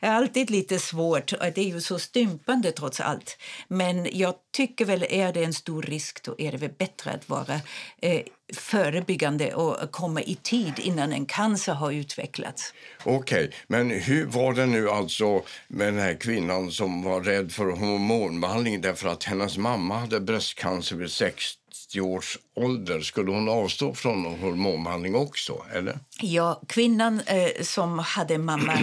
det 0.00 0.06
är 0.06 0.12
alltid 0.12 0.50
lite 0.50 0.78
svårt. 0.78 1.32
Det 1.54 1.58
är 1.58 1.74
ju 1.74 1.80
så 1.80 1.98
stympande 2.14 2.72
trots 2.72 3.00
allt. 3.00 3.38
Men 3.68 4.08
jag 4.12 4.34
tycker 4.52 4.84
väl 4.84 5.06
är 5.10 5.32
det 5.32 5.44
en 5.44 5.54
stor 5.54 5.82
risk 5.82 6.22
då 6.22 6.34
är 6.38 6.52
det 6.52 6.58
väl 6.58 6.70
bättre 6.78 7.10
att 7.10 7.28
vara 7.28 7.60
eh, 8.02 8.20
förebyggande 8.56 9.54
och 9.54 9.90
komma 9.90 10.22
i 10.22 10.34
tid 10.34 10.72
innan 10.78 11.12
en 11.12 11.26
cancer 11.26 11.72
har 11.72 11.92
utvecklats. 11.92 12.74
Okej, 13.04 13.44
okay. 13.44 13.50
men 13.66 13.90
hur 13.90 14.26
var 14.26 14.54
det 14.54 14.66
nu 14.66 14.90
alltså 14.90 15.42
med 15.68 15.86
den 15.86 15.98
här 15.98 16.14
kvinnan 16.14 16.70
som 16.70 17.02
var 17.02 17.20
rädd 17.20 17.52
för 17.52 17.64
hormonbehandling 17.64 18.80
därför 18.80 19.08
att 19.08 19.24
hennes 19.24 19.58
mamma 19.58 19.98
hade 19.98 20.20
bröstcancer 20.20 20.96
vid 20.96 21.10
60 21.10 22.00
års 22.00 22.38
ålder. 22.56 23.00
Skulle 23.00 23.30
hon 23.30 23.48
avstå 23.48 23.94
från 23.94 24.24
hormonbehandling 24.24 25.14
också? 25.14 25.64
eller? 25.72 25.98
Ja, 26.20 26.62
kvinnan 26.68 27.20
eh, 27.26 27.62
som 27.62 27.98
hade 27.98 28.38
mamma 28.38 28.78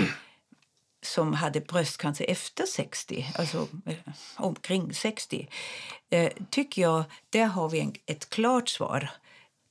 som 1.02 1.34
hade 1.34 1.62
bröstcancer 1.62 2.26
efter 2.30 2.66
60, 2.66 3.28
alltså 3.36 3.68
eh, 3.86 3.96
omkring 4.36 4.94
60, 4.94 5.48
eh, 6.10 6.32
tycker 6.50 6.82
jag, 6.82 7.04
där 7.30 7.46
har 7.46 7.70
vi 7.70 7.80
en, 7.80 7.94
ett 8.06 8.30
klart 8.30 8.70
svar. 8.70 9.10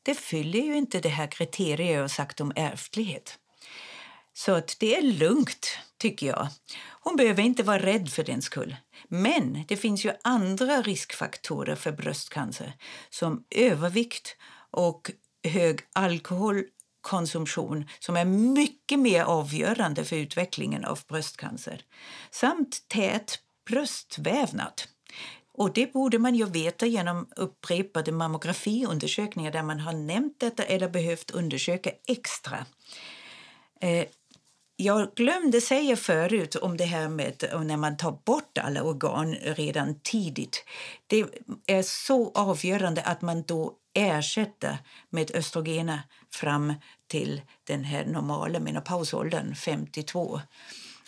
Det 0.03 0.14
fyller 0.14 0.59
ju 0.59 0.77
inte 0.77 1.01
det 1.01 1.09
här 1.09 1.27
kriteriet 1.27 1.97
jag 1.97 2.11
sagt 2.11 2.40
om 2.40 2.53
ärftlighet. 2.57 3.38
Så 4.33 4.53
att 4.53 4.77
det 4.81 4.97
är 4.97 5.03
lugnt, 5.03 5.79
tycker 5.99 6.27
jag. 6.27 6.49
Hon 7.01 7.16
behöver 7.16 7.43
inte 7.43 7.62
vara 7.62 7.83
rädd 7.83 8.11
för 8.11 8.25
den 8.25 8.43
skull. 8.43 8.77
Men 9.09 9.64
det 9.69 9.77
finns 9.77 10.05
ju 10.05 10.12
andra 10.25 10.83
riskfaktorer 10.83 11.75
för 11.75 11.93
bröstcancer 11.93 12.73
som 13.11 13.45
övervikt 13.51 14.37
och 14.71 15.11
hög 15.45 15.81
alkohol 15.93 16.64
konsumtion 17.00 17.88
som 17.98 18.16
är 18.16 18.24
mycket 18.24 18.98
mer 18.98 19.22
avgörande 19.22 20.04
för 20.04 20.16
utvecklingen 20.16 20.84
av 20.84 21.00
bröstcancer 21.08 21.82
samt 22.30 22.88
tät 22.88 23.38
bröstvävnad. 23.68 24.82
Och 25.52 25.72
det 25.72 25.92
borde 25.92 26.18
man 26.18 26.34
ju 26.34 26.46
veta 26.46 26.86
genom 26.86 27.28
upprepade 27.36 28.12
mammografiundersökningar 28.12 29.52
där 29.52 29.62
man 29.62 29.80
har 29.80 29.92
nämnt 29.92 30.40
detta 30.40 30.62
eller 30.62 30.88
behövt 30.88 31.30
undersöka 31.30 31.90
extra. 32.06 32.66
Eh, 33.80 34.04
jag 34.76 35.14
glömde 35.14 35.60
säga 35.60 35.96
förut 35.96 36.56
om 36.56 36.76
det 36.76 36.84
här 36.84 37.08
med 37.08 37.44
när 37.64 37.76
man 37.76 37.96
tar 37.96 38.18
bort 38.24 38.58
alla 38.58 38.82
organ 38.82 39.34
redan 39.34 40.00
tidigt. 40.00 40.64
Det 41.06 41.24
är 41.66 41.82
så 41.82 42.32
avgörande 42.34 43.02
att 43.02 43.22
man 43.22 43.42
då 43.42 43.72
ersätter 43.94 44.78
med 45.10 45.30
östrogener 45.34 46.00
fram 46.31 46.75
till 47.09 47.43
den 47.64 47.85
här 47.85 48.05
normala 48.05 48.61
menopausåldern, 48.61 49.55
52. 49.55 50.40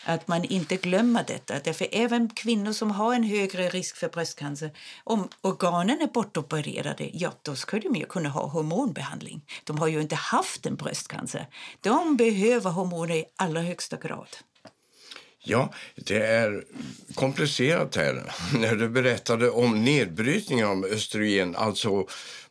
Att 0.05 0.29
man 0.29 0.45
inte 0.45 0.77
glömmer 0.77 1.25
detta. 1.27 1.59
Därför 1.65 1.89
även 1.93 2.31
kvinnor 2.31 2.73
som 2.73 2.91
har 2.91 3.15
en 3.15 3.23
högre 3.23 3.69
risk 3.69 3.97
för 3.97 4.09
bröstcancer, 4.09 4.71
om 5.05 5.29
organen 5.41 6.01
är 6.01 6.07
bortopererade, 6.07 7.11
ja 7.13 7.33
då 7.43 7.57
skulle 7.57 7.83
de 7.83 7.99
ju 7.99 8.07
kunna 8.07 8.29
ha 8.29 8.47
hormonbehandling. 8.47 9.45
De 9.65 9.79
har 9.79 9.89
ju 9.89 10.01
inte 10.01 10.15
haft 10.15 10.67
en 10.67 10.77
bröstcancer. 10.77 11.47
De 11.81 12.17
behöver 12.17 12.71
hormoner 12.71 13.15
i 13.15 13.25
allra 13.37 13.61
högsta 13.61 13.97
grad. 13.97 14.29
Ja, 15.45 15.73
det 15.97 16.27
är 16.27 16.65
komplicerat 17.15 17.97
här. 17.97 18.33
När 18.59 18.75
du 18.77 18.89
berättade 18.89 19.51
om 19.51 19.85
nedbrytningen 19.85 20.67
av 20.67 20.85
östrogen, 20.85 21.57
alltså 21.57 22.07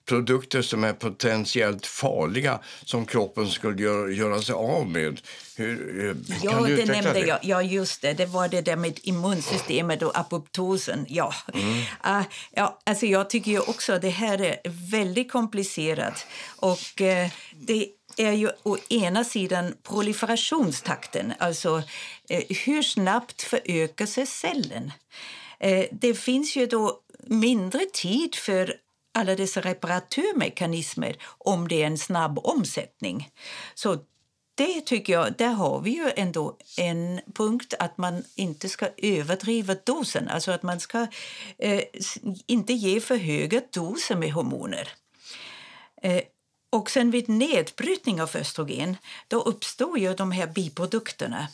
produkter 0.06 0.62
som 0.62 0.84
är 0.84 0.94
potentiellt 0.94 1.88
farliga 1.88 2.60
som 2.86 3.06
kroppen 3.06 3.48
skulle 3.50 3.84
göra, 3.84 4.12
göra 4.12 4.42
sig 4.42 4.56
av 4.56 4.88
med. 4.88 5.22
Hur, 5.58 6.10
eh, 6.10 6.16
ja, 6.44 6.62
det 6.62 6.86
nämnde 6.86 7.14
det? 7.14 7.20
jag. 7.20 7.40
Ja, 7.42 7.62
just 7.62 8.02
det. 8.02 8.14
Det 8.14 8.26
var 8.26 8.48
det 8.48 8.62
där 8.62 8.76
med 8.76 9.00
immunsystemet 9.04 10.02
och 10.02 10.20
apoptosen. 10.20 11.06
Ja. 11.10 11.34
Mm. 11.54 11.70
Uh, 12.18 12.28
ja, 12.52 12.80
alltså 12.84 13.06
jag 13.06 13.30
tycker 13.30 13.52
ju 13.52 13.60
också 13.60 13.94
att 13.94 14.02
det 14.02 14.10
här 14.10 14.42
är 14.42 14.58
väldigt 14.92 15.32
komplicerat. 15.32 16.28
Och 16.56 17.02
uh, 17.02 17.28
det 17.54 17.88
är 18.18 18.32
ju 18.32 18.50
å 18.64 18.78
ena 18.90 19.24
sidan 19.24 19.74
proliferationstakten, 19.84 21.34
alltså 21.40 21.76
uh, 21.76 22.58
hur 22.66 22.82
snabbt 22.84 23.42
förökar 23.42 24.06
sig 24.06 24.26
cellen. 24.26 24.92
Det 25.92 26.14
finns 26.14 26.56
ju 26.56 26.66
då 26.66 27.00
mindre 27.28 27.86
tid 27.94 28.36
för 28.36 28.76
alla 29.14 29.36
dessa 29.36 29.62
reparaturmekanismer 29.62 31.18
om 31.38 31.68
det 31.68 31.84
är 31.84 31.88
en 31.88 31.98
snabb 31.98 32.40
omsättning. 32.44 33.30
Så 33.76 33.98
det 34.56 34.82
tycker 34.82 35.14
jag, 35.14 35.34
där 35.38 35.52
har 35.52 35.82
vi 35.82 35.92
ju 35.92 36.12
ändå 36.16 36.58
en 36.78 37.22
punkt 37.34 37.74
att 37.80 37.98
man 37.98 38.24
inte 38.36 38.70
ska 38.70 38.88
överdriva 38.98 39.76
dosen. 39.86 40.28
Alltså 40.28 40.52
att 40.52 40.64
man 40.64 40.80
ska 40.80 41.08
eh, 41.58 41.84
inte 42.48 42.74
ge 42.74 43.02
för 43.02 43.16
höga 43.16 43.62
doser 43.74 44.16
med 44.16 44.32
hormoner. 44.32 44.90
Eh, 46.02 46.22
och 46.72 46.92
sen 46.92 47.12
vid 47.12 47.30
nedbrytning 47.30 48.22
av 48.22 48.36
östrogen 48.36 48.98
då 49.28 49.42
uppstår 49.42 50.00
ju 50.00 50.14
de 50.14 50.32
här 50.32 50.48
biprodukterna 50.48 51.48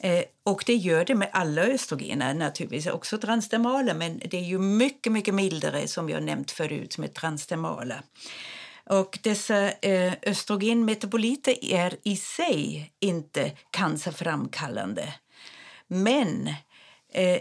Eh, 0.00 0.24
och 0.44 0.62
det 0.66 0.74
gör 0.74 1.04
det 1.04 1.14
med 1.14 1.28
alla 1.32 1.62
östrogener, 1.62 2.34
naturligtvis 2.34 2.86
också 2.86 3.18
transdermala, 3.18 3.94
men 3.94 4.18
det 4.24 4.36
är 4.36 4.44
ju 4.44 4.58
mycket, 4.58 5.12
mycket 5.12 5.34
mildare 5.34 5.88
som 5.88 6.08
jag 6.08 6.22
nämnt 6.22 6.50
förut 6.50 6.98
med 6.98 7.14
transdermala. 7.14 8.02
Och 8.90 9.18
dessa 9.22 9.70
eh, 9.70 10.12
östrogenmetaboliter 10.22 11.64
är 11.64 11.96
i 12.02 12.16
sig 12.16 12.92
inte 13.00 13.52
cancerframkallande. 13.70 15.14
Men 15.88 16.48
eh, 17.12 17.40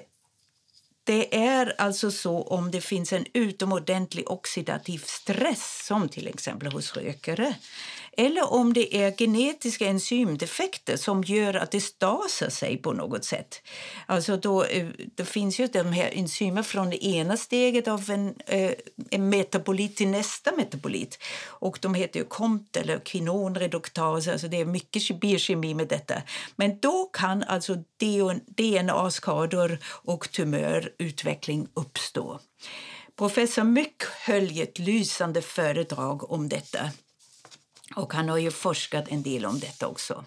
det 1.04 1.36
är 1.46 1.82
alltså 1.82 2.12
så 2.12 2.42
om 2.42 2.72
det 2.72 2.82
finns 2.82 3.14
en 3.14 3.26
utomordentlig 3.34 4.32
oxidativ 4.32 5.00
stress 5.06 5.86
som 5.86 6.10
till 6.10 6.28
exempel 6.28 6.72
hos 6.72 6.98
rökare 6.98 7.56
eller 8.18 8.54
om 8.54 8.74
det 8.74 8.96
är 8.96 9.12
genetiska 9.12 9.88
enzymdefekter 9.88 10.98
som 10.98 11.24
gör 11.24 11.54
att 11.54 11.72
det 11.72 11.82
stasar 11.82 12.50
sig 12.50 12.78
på 12.78 12.94
något 12.94 13.26
sätt. 13.26 13.62
Alltså 14.06 14.38
då, 14.38 14.64
eh, 14.64 14.88
det 15.16 15.26
finns 15.26 15.60
ju 15.60 15.68
de 15.68 15.92
här 15.92 16.10
enzymer 16.14 16.64
från 16.64 16.90
det 16.90 17.06
ena 17.06 17.38
steget 17.38 17.88
av 17.88 18.10
en, 18.10 18.36
eh, 18.46 18.72
en 19.12 19.30
metabolit 19.30 19.98
till 19.98 20.08
nästa 20.08 20.52
metabolit. 20.56 21.20
Och 21.46 21.80
de 21.82 21.94
heter 21.94 22.20
ju 22.20 22.26
COMT 22.26 22.78
eller 22.78 23.00
kvinonreduktaser, 23.00 24.32
alltså 24.32 24.48
det 24.48 24.62
är 24.62 24.66
mycket 24.66 25.20
biokemi 25.20 25.74
med 25.74 25.88
detta. 25.88 26.22
Men 26.56 26.80
då 26.80 27.10
kan 27.14 27.44
alltså 27.44 27.76
DNA-skador 28.56 29.80
och 30.04 30.32
tumörutveckling 30.32 31.68
uppstå. 31.74 32.40
Professor 33.18 33.64
Myck 33.64 34.04
höll 34.26 34.60
ett 34.62 34.80
lysande 34.80 35.42
föredrag 35.42 36.32
om 36.32 36.50
detta. 36.50 36.80
Och 37.96 38.14
han 38.14 38.30
har 38.30 38.38
ju 38.38 38.52
forskat 38.52 39.08
en 39.08 39.24
del 39.24 39.46
om 39.46 39.60
detta 39.60 39.88
också. 39.88 40.26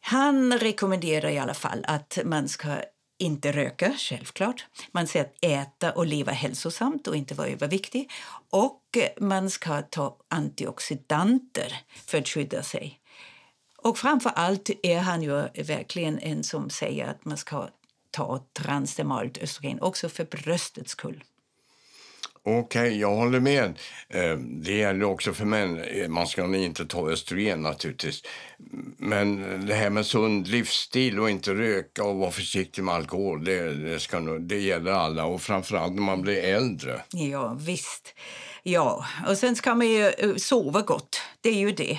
Han 0.00 0.58
rekommenderar 0.58 1.30
i 1.30 1.38
alla 1.38 1.54
fall 1.54 1.84
att 1.88 2.18
man 2.24 2.48
ska 2.48 2.82
inte 3.18 3.52
röka, 3.52 3.94
självklart. 3.98 4.66
Man 4.92 5.06
ska 5.06 5.24
äta 5.40 5.92
och 5.92 6.06
leva 6.06 6.32
hälsosamt 6.32 7.06
och 7.06 7.16
inte 7.16 7.34
vara 7.34 7.48
överviktig. 7.48 8.10
Och 8.50 8.98
man 9.20 9.50
ska 9.50 9.82
ta 9.82 10.16
antioxidanter 10.28 11.80
för 11.94 12.18
att 12.18 12.28
skydda 12.28 12.62
sig. 12.62 13.00
Och 13.76 13.98
framför 13.98 14.30
allt 14.30 14.70
är 14.82 14.98
han 14.98 15.22
ju 15.22 15.30
verkligen 15.62 16.18
en 16.18 16.42
som 16.42 16.70
säger 16.70 17.06
att 17.06 17.24
man 17.24 17.36
ska 17.36 17.68
ta 18.10 18.44
transdermalt 18.52 19.38
östrogen 19.38 19.80
också 19.80 20.08
för 20.08 20.24
bröstets 20.24 20.90
skull. 20.90 21.24
Okej, 22.44 22.60
okay, 22.60 22.98
jag 22.98 23.14
håller 23.14 23.40
med. 23.40 23.78
Eh, 24.08 24.36
det 24.36 24.72
gäller 24.72 25.04
också 25.04 25.32
för 25.32 25.44
män. 25.44 25.80
Eh, 25.80 26.08
man 26.08 26.26
ska 26.26 26.56
inte 26.56 26.86
ta 26.86 27.10
östrogen 27.10 27.62
naturligtvis. 27.62 28.22
Men 28.98 29.40
det 29.66 29.74
här 29.74 29.90
med 29.90 30.06
sund 30.06 30.48
livsstil 30.48 31.20
och 31.20 31.30
inte 31.30 31.54
röka 31.54 32.04
och 32.04 32.16
vara 32.16 32.30
försiktig 32.30 32.84
med 32.84 32.94
alkohol, 32.94 33.44
det, 33.44 33.74
det, 33.74 34.00
ska, 34.00 34.20
det 34.20 34.58
gäller 34.58 34.92
alla 34.92 35.24
och 35.24 35.42
framförallt 35.42 35.94
när 35.94 36.02
man 36.02 36.22
blir 36.22 36.42
äldre. 36.42 37.02
Ja, 37.10 37.56
visst. 37.60 38.14
Ja, 38.62 39.06
och 39.28 39.38
sen 39.38 39.56
ska 39.56 39.74
man 39.74 39.88
ju 39.88 40.06
eh, 40.06 40.34
sova 40.36 40.82
gott. 40.82 41.20
Det 41.40 41.48
är 41.48 41.58
ju 41.58 41.72
det. 41.72 41.98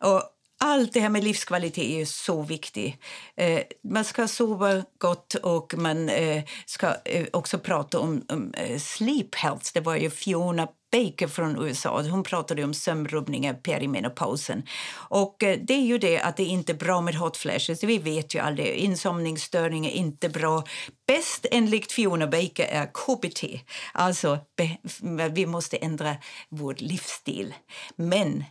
Och 0.00 0.22
allt 0.64 0.92
det 0.92 1.00
här 1.00 1.08
med 1.08 1.24
livskvalitet 1.24 1.84
är 1.84 2.04
så 2.04 2.42
viktigt. 2.42 2.94
Eh, 3.36 3.60
man 3.84 4.04
ska 4.04 4.28
sova 4.28 4.82
gott 4.98 5.34
och 5.34 5.74
man 5.76 6.08
eh, 6.08 6.42
ska 6.66 6.94
eh, 7.04 7.26
också 7.32 7.58
prata 7.58 7.98
om, 7.98 8.24
om 8.28 8.54
eh, 8.54 8.78
sleep 8.78 9.34
health. 9.34 9.70
Det 9.74 9.80
var 9.80 9.96
ju 9.96 10.10
Fiona 10.10 10.68
Baker 10.92 11.26
från 11.26 11.66
USA. 11.66 12.02
Hon 12.02 12.22
pratade 12.22 12.64
om 12.64 12.74
sömnrubbningar 12.74 13.54
perimenopausen. 13.54 14.62
Och 14.92 15.42
eh, 15.42 15.58
det 15.62 15.74
är 15.74 15.84
ju 15.84 15.98
det 15.98 16.18
att 16.18 16.36
det 16.36 16.44
inte 16.44 16.72
är 16.72 16.76
bra 16.76 17.00
med 17.00 17.14
hot 17.14 17.36
flashes. 17.36 17.84
Vi 17.84 17.98
vet 17.98 18.34
ju 18.34 18.38
aldrig. 18.38 18.76
Insomningsstörning 18.76 19.86
är 19.86 19.90
inte 19.90 20.28
bra. 20.28 20.64
Bäst 21.06 21.46
enligt 21.50 21.92
Fiona 21.92 22.26
Baker 22.26 22.66
är 22.66 22.86
KBT. 22.86 23.44
Alltså, 23.92 24.38
vi 25.30 25.46
måste 25.46 25.76
ändra 25.76 26.16
vår 26.48 26.74
livsstil. 26.78 27.54
Men 27.96 28.44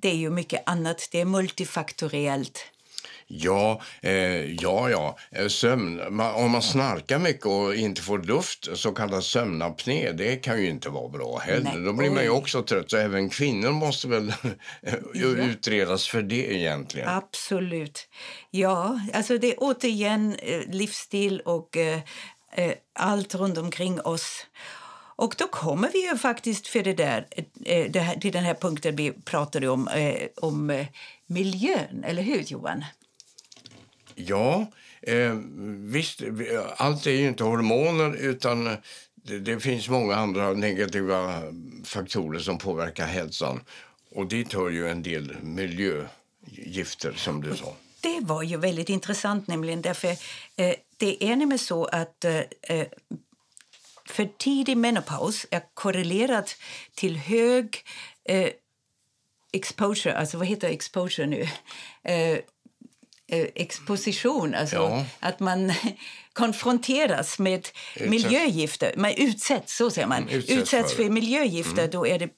det 0.00 0.08
är 0.08 0.16
ju 0.16 0.30
mycket 0.30 0.62
annat. 0.66 1.08
Det 1.12 1.20
är 1.20 1.24
multifaktoriellt. 1.24 2.72
Ja, 3.34 3.80
eh, 4.00 4.54
ja, 4.54 4.90
ja. 4.90 5.18
Eh, 5.30 5.48
sömn. 5.48 6.00
om 6.20 6.50
man 6.50 6.62
snarkar 6.62 7.18
mycket 7.18 7.46
och 7.46 7.74
inte 7.74 8.02
får 8.02 8.18
luft, 8.18 8.68
så 8.74 8.92
kallad 8.92 9.24
sömnapné, 9.24 10.12
det 10.12 10.36
kan 10.36 10.60
ju 10.60 10.68
inte 10.68 10.88
vara 10.88 11.08
bra 11.08 11.38
heller. 11.38 11.70
Nej. 11.74 11.84
Då 11.84 11.92
blir 11.92 12.10
man 12.10 12.28
också 12.30 12.62
trött. 12.62 12.90
Så 12.90 12.96
även 12.96 13.30
kvinnor 13.30 13.70
måste 13.70 14.08
väl 14.08 14.32
utredas 15.14 16.08
för 16.08 16.22
det 16.22 16.54
egentligen. 16.54 17.08
Absolut. 17.08 18.08
Ja, 18.50 19.00
alltså 19.14 19.38
det 19.38 19.52
är 19.52 19.54
återigen 19.58 20.34
eh, 20.34 20.60
livsstil 20.68 21.40
och 21.40 21.76
eh, 21.76 22.00
eh, 22.54 22.72
allt 22.94 23.34
runt 23.34 23.58
omkring 23.58 24.00
oss. 24.00 24.46
Och 25.22 25.34
då 25.38 25.46
kommer 25.46 25.90
vi 25.92 26.08
ju 26.10 26.18
faktiskt 26.18 26.66
för 26.66 26.82
det 26.82 26.94
där, 26.94 27.26
eh, 27.64 27.90
det 27.90 28.00
här, 28.00 28.16
till 28.16 28.32
den 28.32 28.44
här 28.44 28.54
punkten 28.54 28.96
vi 28.96 29.12
pratade 29.12 29.68
om, 29.68 29.88
eh, 29.88 30.28
om 30.36 30.70
eh, 30.70 30.86
miljön, 31.26 32.04
eller 32.04 32.22
hur 32.22 32.42
Johan? 32.42 32.84
Ja, 34.14 34.66
eh, 35.02 35.34
visst, 35.78 36.22
allt 36.76 37.06
är 37.06 37.10
ju 37.10 37.28
inte 37.28 37.44
hormoner 37.44 38.16
utan 38.16 38.64
det, 39.14 39.38
det, 39.38 39.60
finns 39.60 39.88
många 39.88 40.14
andra 40.14 40.52
negativa 40.52 41.42
faktorer 41.84 42.38
som 42.38 42.58
påverkar 42.58 43.06
hälsan. 43.06 43.60
Och 44.10 44.26
dit 44.26 44.52
hör 44.52 44.70
ju 44.70 44.88
en 44.88 45.02
del 45.02 45.36
miljögifter 45.42 47.12
som 47.16 47.42
du 47.42 47.56
sa. 47.56 47.74
Det 48.00 48.20
var 48.20 48.42
ju 48.42 48.56
väldigt 48.56 48.88
intressant 48.88 49.46
nämligen 49.46 49.82
därför 49.82 50.08
eh, 50.56 50.74
det 50.96 51.24
är 51.24 51.36
nämligen 51.36 51.58
så 51.58 51.84
att 51.84 52.24
eh, 52.24 52.86
för 54.14 54.28
tidig 54.38 54.76
menopaus 54.76 55.46
är 55.50 55.62
korrelerat 55.74 56.56
till 56.94 57.16
hög 57.16 57.84
eh, 58.28 58.50
exposure, 59.52 60.16
alltså 60.16 60.38
vad 60.38 60.46
heter 60.46 60.68
exposure 60.68 61.26
nu? 61.26 61.48
Eh, 62.04 62.38
eh, 63.32 63.46
exposition, 63.54 64.54
alltså 64.54 64.76
ja. 64.76 65.04
att 65.20 65.40
man 65.40 65.72
konfronteras 66.32 67.38
med 67.38 67.68
Utsätt. 67.94 68.10
miljögifter. 68.10 68.94
Man 68.96 69.12
utsätts, 69.16 69.76
så 69.76 69.90
säger 69.90 70.08
man. 70.08 70.22
Mm, 70.22 70.34
utsätts, 70.34 70.60
utsätts 70.60 70.94
för, 70.94 71.02
för 71.02 71.10
miljögifter. 71.10 71.82
Mm. 71.82 71.90
Då 71.90 72.06
är 72.06 72.18
det 72.18 72.28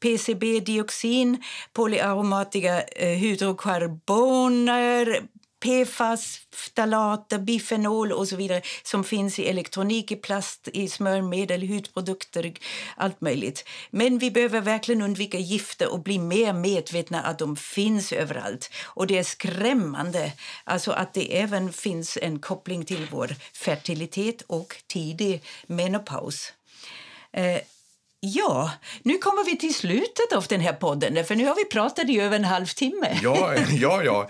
PCB, 0.00 0.60
dioxin, 0.60 1.42
polyaromatiska 1.72 2.82
eh, 2.82 3.08
hydrokarboner, 3.08 5.22
PFAS, 5.60 6.40
ftalater, 6.52 7.38
bifenol 7.38 8.12
och 8.12 8.28
så 8.28 8.36
vidare 8.36 8.62
som 8.82 9.04
finns 9.04 9.38
i 9.38 9.48
elektronik, 9.48 10.12
i 10.12 10.16
plast, 10.16 10.68
i 10.72 10.88
smörmedel, 10.88 11.68
hudprodukter, 11.68 12.52
allt 12.96 13.20
möjligt. 13.20 13.64
Men 13.90 14.18
vi 14.18 14.30
behöver 14.30 14.60
verkligen 14.60 15.02
undvika 15.02 15.38
gifter 15.38 15.92
och 15.92 16.02
bli 16.02 16.18
mer 16.18 16.52
medvetna 16.52 17.22
att 17.22 17.38
de 17.38 17.56
finns 17.56 18.12
överallt. 18.12 18.70
Och 18.84 19.06
det 19.06 19.18
är 19.18 19.22
skrämmande 19.22 20.32
alltså 20.64 20.90
att 20.90 21.14
det 21.14 21.40
även 21.40 21.72
finns 21.72 22.18
en 22.22 22.38
koppling 22.38 22.84
till 22.84 23.06
vår 23.10 23.34
fertilitet 23.52 24.42
och 24.46 24.76
tidig 24.86 25.42
menopaus. 25.66 26.52
Eh, 27.32 27.60
Ja, 28.34 28.70
nu 29.02 29.18
kommer 29.18 29.44
vi 29.44 29.56
till 29.56 29.74
slutet 29.74 30.32
av 30.34 30.46
den 30.48 30.60
här 30.60 30.72
podden, 30.72 31.24
för 31.24 31.34
nu 31.34 31.46
har 31.46 31.54
vi 31.54 31.64
pratat 31.64 32.08
i 32.08 32.20
över 32.20 32.36
en 32.36 32.44
halvtimme. 32.44 33.18
Ja, 33.22 33.54
ja, 33.70 34.02
ja. 34.02 34.28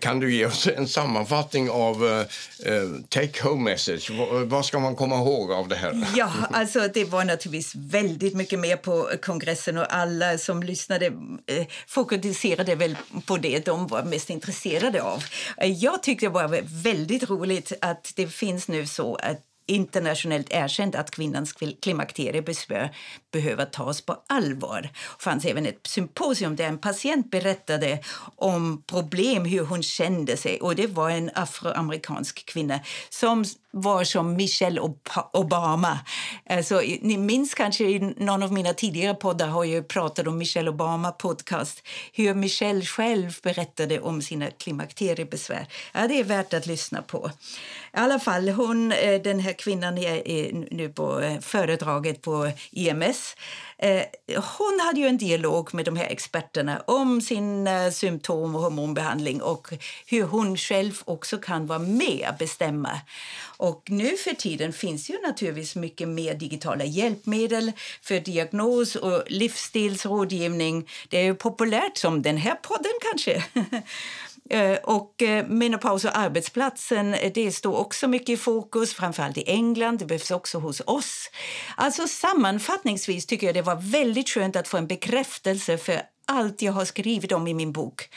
Kan 0.00 0.20
du 0.20 0.34
ge 0.34 0.46
oss 0.46 0.66
en 0.66 0.88
sammanfattning 0.88 1.70
av 1.70 2.04
uh, 2.04 2.22
take 3.08 3.42
home 3.42 3.70
message? 3.70 4.10
Vad 4.44 4.66
ska 4.66 4.78
man 4.78 4.96
komma 4.96 5.16
ihåg 5.16 5.52
av 5.52 5.68
det 5.68 5.76
här? 5.76 6.06
Ja, 6.16 6.32
alltså 6.50 6.88
det 6.94 7.04
var 7.04 7.24
naturligtvis 7.24 7.74
väldigt 7.74 8.34
mycket 8.34 8.58
mer 8.58 8.76
på 8.76 9.10
kongressen 9.22 9.78
och 9.78 9.94
alla 9.94 10.38
som 10.38 10.62
lyssnade 10.62 11.06
eh, 11.06 11.66
fokuserade 11.86 12.74
väl 12.74 12.96
på 13.26 13.36
det 13.36 13.64
de 13.64 13.86
var 13.86 14.02
mest 14.02 14.30
intresserade 14.30 15.02
av. 15.02 15.24
Jag 15.56 16.02
tyckte 16.02 16.26
det 16.26 16.30
var 16.30 16.82
väldigt 16.82 17.30
roligt 17.30 17.72
att 17.80 18.12
det 18.16 18.26
finns 18.26 18.68
nu 18.68 18.86
så 18.86 19.14
att 19.14 19.40
internationellt 19.66 20.46
erkänt 20.50 20.94
att 20.94 21.10
kvinnans 21.10 21.52
klimakteriebesvär 21.82 22.96
behöver 23.32 23.64
tas 23.64 24.00
på 24.00 24.16
allvar. 24.26 24.82
Det 24.82 25.22
fanns 25.22 25.44
även 25.44 25.66
ett 25.66 25.86
symposium 25.86 26.56
där 26.56 26.64
en 26.64 26.78
patient 26.78 27.30
berättade 27.30 27.98
om 28.36 28.82
problem, 28.86 29.44
hur 29.44 29.64
hon 29.64 29.82
kände 29.82 30.36
sig. 30.36 30.60
Och 30.60 30.76
Det 30.76 30.86
var 30.86 31.10
en 31.10 31.30
afroamerikansk 31.34 32.46
kvinna 32.46 32.80
som 33.10 33.44
var 33.74 34.04
som 34.04 34.36
Michelle 34.36 34.80
Obama. 35.32 35.98
Alltså, 36.50 36.80
ni 37.00 37.18
minns 37.18 37.54
kanske 37.54 37.84
i 37.84 37.98
någon 37.98 38.42
av 38.42 38.52
mina 38.52 38.74
tidigare 38.74 39.14
poddar 39.14 39.48
har 39.48 39.64
jag 39.64 39.88
pratat 39.88 40.26
om 40.26 40.38
Michelle 40.38 40.70
Obama 40.70 41.12
podcast. 41.12 41.82
Hur 42.12 42.34
Michelle 42.34 42.84
själv 42.84 43.36
berättade 43.42 44.00
om 44.00 44.22
sina 44.22 44.50
klimakteriebesvär. 44.50 45.66
Ja, 45.92 46.08
det 46.08 46.20
är 46.20 46.24
värt 46.24 46.54
att 46.54 46.66
lyssna 46.66 47.02
på. 47.02 47.30
I 47.94 47.96
alla 47.96 48.18
fall, 48.18 48.48
hon, 48.48 48.92
eh, 48.92 49.22
den 49.22 49.40
här 49.40 49.52
kvinnan 49.58 49.98
är 49.98 50.74
nu 50.74 50.88
på 50.88 51.20
eh, 51.20 51.40
föredraget 51.40 52.22
på 52.22 52.50
IMS 52.70 53.36
eh, 53.78 54.02
hon 54.58 54.80
hade 54.80 55.00
ju 55.00 55.06
en 55.06 55.18
dialog 55.18 55.74
med 55.74 55.84
de 55.84 55.96
här 55.96 56.06
experterna 56.06 56.82
om 56.86 57.20
sin 57.20 57.66
eh, 57.66 57.90
symptom 57.90 58.54
och 58.54 58.62
hormonbehandling 58.62 59.42
och 59.42 59.68
hur 60.06 60.22
hon 60.22 60.56
själv 60.56 61.02
också 61.04 61.38
kan 61.38 61.66
vara 61.66 61.78
med 61.78 62.26
och 62.30 62.38
bestämma. 62.38 63.00
Och 63.56 63.90
nu 63.90 64.16
för 64.16 64.34
tiden 64.34 64.72
finns 64.72 65.10
ju 65.10 65.20
naturligtvis 65.26 65.76
mycket 65.76 66.08
mer 66.08 66.34
digitala 66.34 66.84
hjälpmedel 66.84 67.72
för 68.02 68.20
diagnos 68.20 68.96
och 68.96 69.22
livsstilsrådgivning. 69.26 70.88
Det 71.08 71.18
är 71.18 71.24
ju 71.24 71.34
populärt 71.34 71.96
som 71.96 72.22
den 72.22 72.36
här 72.36 72.54
podden 72.54 72.92
kanske. 73.10 73.44
Eh, 74.50 74.76
och 74.76 75.22
eh, 75.22 75.46
menopaus 75.46 76.04
och 76.04 76.18
arbetsplatsen 76.18 77.14
eh, 77.14 77.32
det 77.34 77.52
står 77.52 77.76
också 77.76 78.08
mycket 78.08 78.28
i 78.28 78.36
fokus, 78.36 78.94
framförallt 78.94 79.38
i 79.38 79.44
England. 79.46 79.98
Det 79.98 80.04
behövs 80.04 80.30
också 80.30 80.58
hos 80.58 80.82
oss. 80.86 81.30
Alltså 81.76 82.08
Sammanfattningsvis 82.08 83.26
tycker 83.26 83.46
jag 83.46 83.54
det 83.54 83.62
var 83.62 83.76
väldigt 83.90 84.28
skönt 84.28 84.56
att 84.56 84.68
få 84.68 84.76
en 84.76 84.86
bekräftelse 84.86 85.78
för 85.78 86.02
allt 86.26 86.62
jag 86.62 86.72
har 86.72 86.84
skrivit 86.84 87.32
om 87.32 87.48
i 87.48 87.54
min 87.54 87.72
bok. 87.72 88.08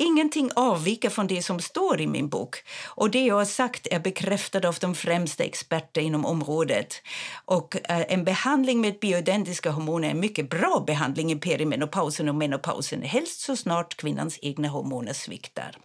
Ingenting 0.00 0.50
avviker 0.54 1.10
från 1.10 1.26
det 1.26 1.42
som 1.42 1.60
står 1.60 2.00
i 2.00 2.06
min 2.06 2.28
bok. 2.28 2.56
Och 2.86 3.10
Det 3.10 3.24
jag 3.24 3.34
har 3.34 3.44
sagt 3.44 3.86
är 3.90 4.00
bekräftat 4.00 4.64
av 4.64 4.76
de 4.80 4.94
främsta 4.94 5.44
experter 5.44 6.00
inom 6.00 6.26
området. 6.26 7.02
Och 7.44 7.76
eh, 7.90 8.04
En 8.08 8.24
behandling 8.24 8.80
med 8.80 8.98
bioidentiska 8.98 9.70
hormoner 9.70 10.08
är 10.08 10.12
en 10.12 10.20
mycket 10.20 10.50
bra 10.50 10.84
behandling 10.86 11.32
i 11.32 11.36
perimenopausen 11.36 12.28
och 12.28 12.34
menopausen 12.34 13.02
helst 13.02 13.40
så 13.40 13.56
snart 13.56 13.96
kvinnans 13.96 14.38
egna 14.42 14.68
hormoner 14.68 15.12
sviktar. 15.12 15.76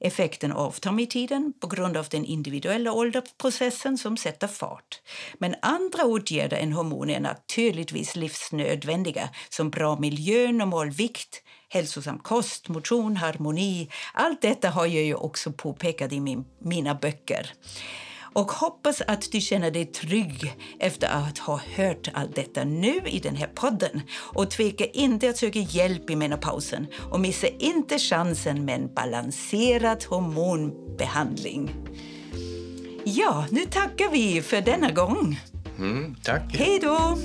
Effekten 0.00 0.52
avtar 0.52 0.92
med 0.92 1.10
tiden 1.10 1.52
på 1.60 1.66
grund 1.66 1.96
av 1.96 2.06
den 2.10 2.24
individuella 2.24 2.92
åldersprocessen 2.92 3.98
som 3.98 4.16
sätter 4.16 4.46
fart. 4.48 5.00
Men 5.38 5.54
andra 5.62 6.04
åtgärder 6.04 6.56
än 6.56 6.72
hormoner 6.72 7.14
är 7.14 7.20
naturligtvis 7.20 8.16
livsnödvändiga 8.16 9.28
som 9.48 9.70
bra 9.70 9.98
miljö, 9.98 10.52
normal 10.52 10.90
vikt, 10.90 11.42
hälsosam 11.68 12.18
kost, 12.18 12.68
motion, 12.68 13.16
harmoni. 13.16 13.90
Allt 14.14 14.42
detta 14.42 14.70
har 14.70 14.86
jag 14.86 15.04
ju 15.04 15.14
också 15.14 15.52
påpekat 15.52 16.12
i 16.12 16.20
min, 16.20 16.44
mina 16.58 16.94
böcker. 16.94 17.52
Och 18.36 18.50
hoppas 18.52 19.00
att 19.00 19.32
du 19.32 19.40
känner 19.40 19.70
dig 19.70 19.86
trygg 19.86 20.54
efter 20.78 21.08
att 21.08 21.38
ha 21.38 21.60
hört 21.76 22.08
allt 22.14 22.34
detta 22.34 22.64
nu 22.64 23.00
i 23.06 23.18
den 23.18 23.36
här 23.36 23.46
podden. 23.46 24.00
Och 24.34 24.50
tveka 24.50 24.84
inte 24.86 25.30
att 25.30 25.36
söka 25.36 25.58
hjälp 25.58 26.10
i 26.10 26.16
menopausen 26.16 26.86
och 27.10 27.20
missa 27.20 27.46
inte 27.46 27.98
chansen 27.98 28.64
med 28.64 28.74
en 28.74 28.94
balanserad 28.94 30.04
hormonbehandling. 30.04 31.70
Ja, 33.04 33.46
nu 33.50 33.60
tackar 33.66 34.10
vi 34.10 34.42
för 34.42 34.60
denna 34.60 34.90
gång. 34.90 35.40
Mm, 35.78 36.14
tack. 36.22 36.56
Hej 36.56 36.78
då! 36.82 37.18